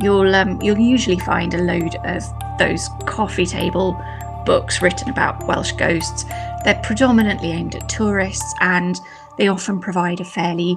[0.00, 2.22] you'll um, you'll usually find a load of
[2.58, 4.00] those coffee table
[4.46, 6.24] books written about Welsh ghosts.
[6.64, 8.98] They're predominantly aimed at tourists and
[9.38, 10.76] they often provide a fairly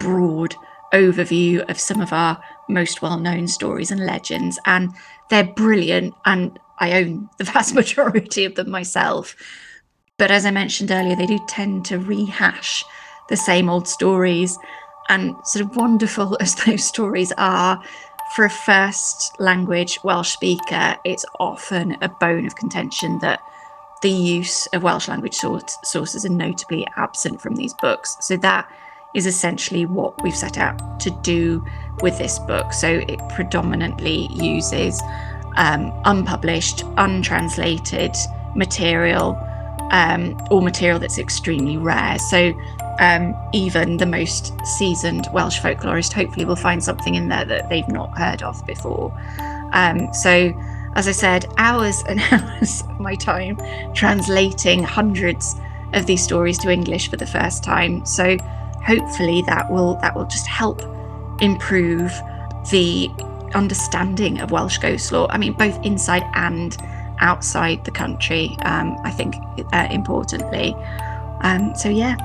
[0.00, 0.54] broad
[0.96, 4.58] overview of some of our most well known stories and legends.
[4.66, 4.90] And
[5.30, 6.14] they're brilliant.
[6.24, 9.36] And I own the vast majority of them myself.
[10.18, 12.84] But as I mentioned earlier, they do tend to rehash
[13.28, 14.58] the same old stories.
[15.08, 17.82] And sort of wonderful as those stories are,
[18.34, 23.40] for a first language Welsh speaker, it's often a bone of contention that
[24.02, 28.16] the use of Welsh language sources are notably absent from these books.
[28.20, 28.68] So that
[29.14, 31.64] is essentially what we've set out to do
[32.00, 32.72] with this book.
[32.72, 35.00] So it predominantly uses
[35.56, 38.14] um, unpublished, untranslated
[38.54, 39.38] material
[39.92, 42.18] um, or material that's extremely rare.
[42.18, 42.52] So
[42.98, 47.88] um, even the most seasoned Welsh folklorist hopefully will find something in there that they've
[47.88, 49.12] not heard of before.
[49.72, 50.52] Um, so,
[50.94, 53.58] as I said, hours and hours of my time
[53.94, 55.54] translating hundreds
[55.92, 58.04] of these stories to English for the first time.
[58.06, 58.38] So,
[58.86, 60.82] hopefully, that will that will just help
[61.40, 62.12] improve
[62.70, 63.10] the
[63.54, 65.30] understanding of Welsh ghost lore.
[65.30, 66.76] I mean, both inside and
[67.20, 68.56] outside the country.
[68.62, 69.36] Um, I think
[69.72, 70.74] uh, importantly.
[71.42, 72.16] Um, so yeah.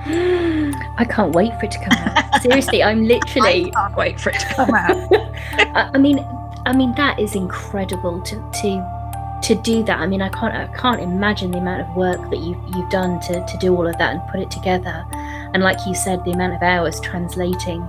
[0.96, 2.42] I can't wait for it to come out.
[2.42, 3.66] Seriously, I'm literally.
[3.66, 5.94] I can't wait for it to come out.
[5.94, 6.24] I mean,
[6.66, 9.98] I mean that is incredible to to to do that.
[9.98, 13.20] I mean, I can't I can't imagine the amount of work that you've you've done
[13.20, 15.04] to to do all of that and put it together.
[15.52, 17.80] And like you said, the amount of hours translating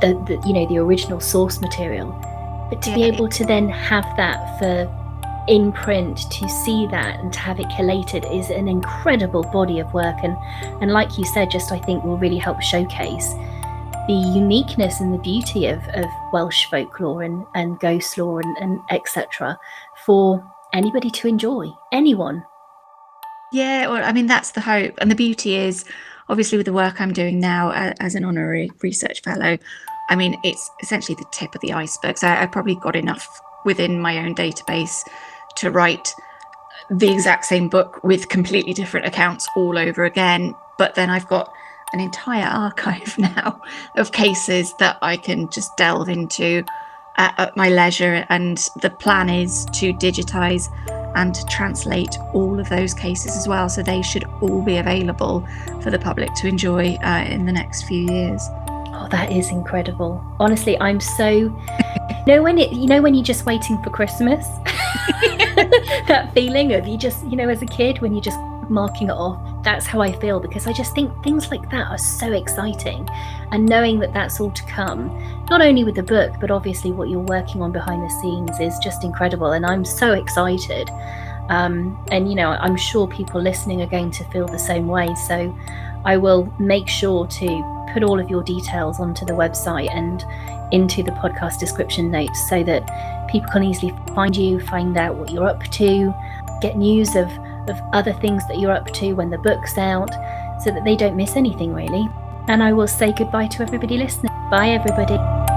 [0.00, 2.08] the, the you know the original source material,
[2.70, 2.96] but to yeah.
[2.96, 4.88] be able to then have that for
[5.48, 9.92] in print to see that and to have it collated is an incredible body of
[9.92, 10.16] work.
[10.22, 10.36] And
[10.80, 13.32] and like you said just i think will really help showcase
[14.06, 18.80] the uniqueness and the beauty of, of welsh folklore and, and ghost lore and, and
[18.90, 19.58] etc
[20.04, 20.42] for
[20.72, 22.44] anybody to enjoy anyone.
[23.52, 24.94] Yeah well i mean that's the hope.
[24.98, 25.84] And the beauty is
[26.30, 27.70] obviously with the work i'm doing now
[28.00, 29.58] as an honorary research fellow
[30.08, 34.00] i mean it's essentially the tip of the iceberg so i probably got enough within
[34.00, 35.02] my own database
[35.56, 36.14] to write
[36.90, 40.54] the exact same book with completely different accounts all over again.
[40.76, 41.52] But then I've got
[41.92, 43.60] an entire archive now
[43.96, 46.64] of cases that I can just delve into
[47.16, 48.26] at, at my leisure.
[48.28, 50.68] And the plan is to digitize
[51.16, 53.68] and to translate all of those cases as well.
[53.68, 55.46] So they should all be available
[55.82, 58.42] for the public to enjoy uh, in the next few years.
[58.92, 60.22] Oh, that is incredible.
[60.38, 61.28] Honestly, I'm so.
[61.30, 62.72] you know when it.
[62.72, 64.46] You know when you're just waiting for Christmas.
[66.06, 68.38] that feeling of you just, you know, as a kid when you're just
[68.68, 69.38] marking it off.
[69.62, 73.08] That's how I feel because I just think things like that are so exciting.
[73.52, 75.08] And knowing that that's all to come,
[75.50, 78.78] not only with the book, but obviously what you're working on behind the scenes is
[78.78, 79.52] just incredible.
[79.52, 80.88] And I'm so excited.
[81.50, 85.14] Um, and, you know, I'm sure people listening are going to feel the same way.
[85.26, 85.54] So
[86.04, 90.24] I will make sure to put all of your details onto the website and
[90.72, 95.30] into the podcast description notes so that people can easily find you, find out what
[95.30, 96.14] you're up to,
[96.60, 97.28] get news of,
[97.68, 100.10] of other things that you're up to when the book's out,
[100.62, 102.08] so that they don't miss anything really.
[102.48, 104.32] And I will say goodbye to everybody listening.
[104.50, 105.49] Bye, everybody.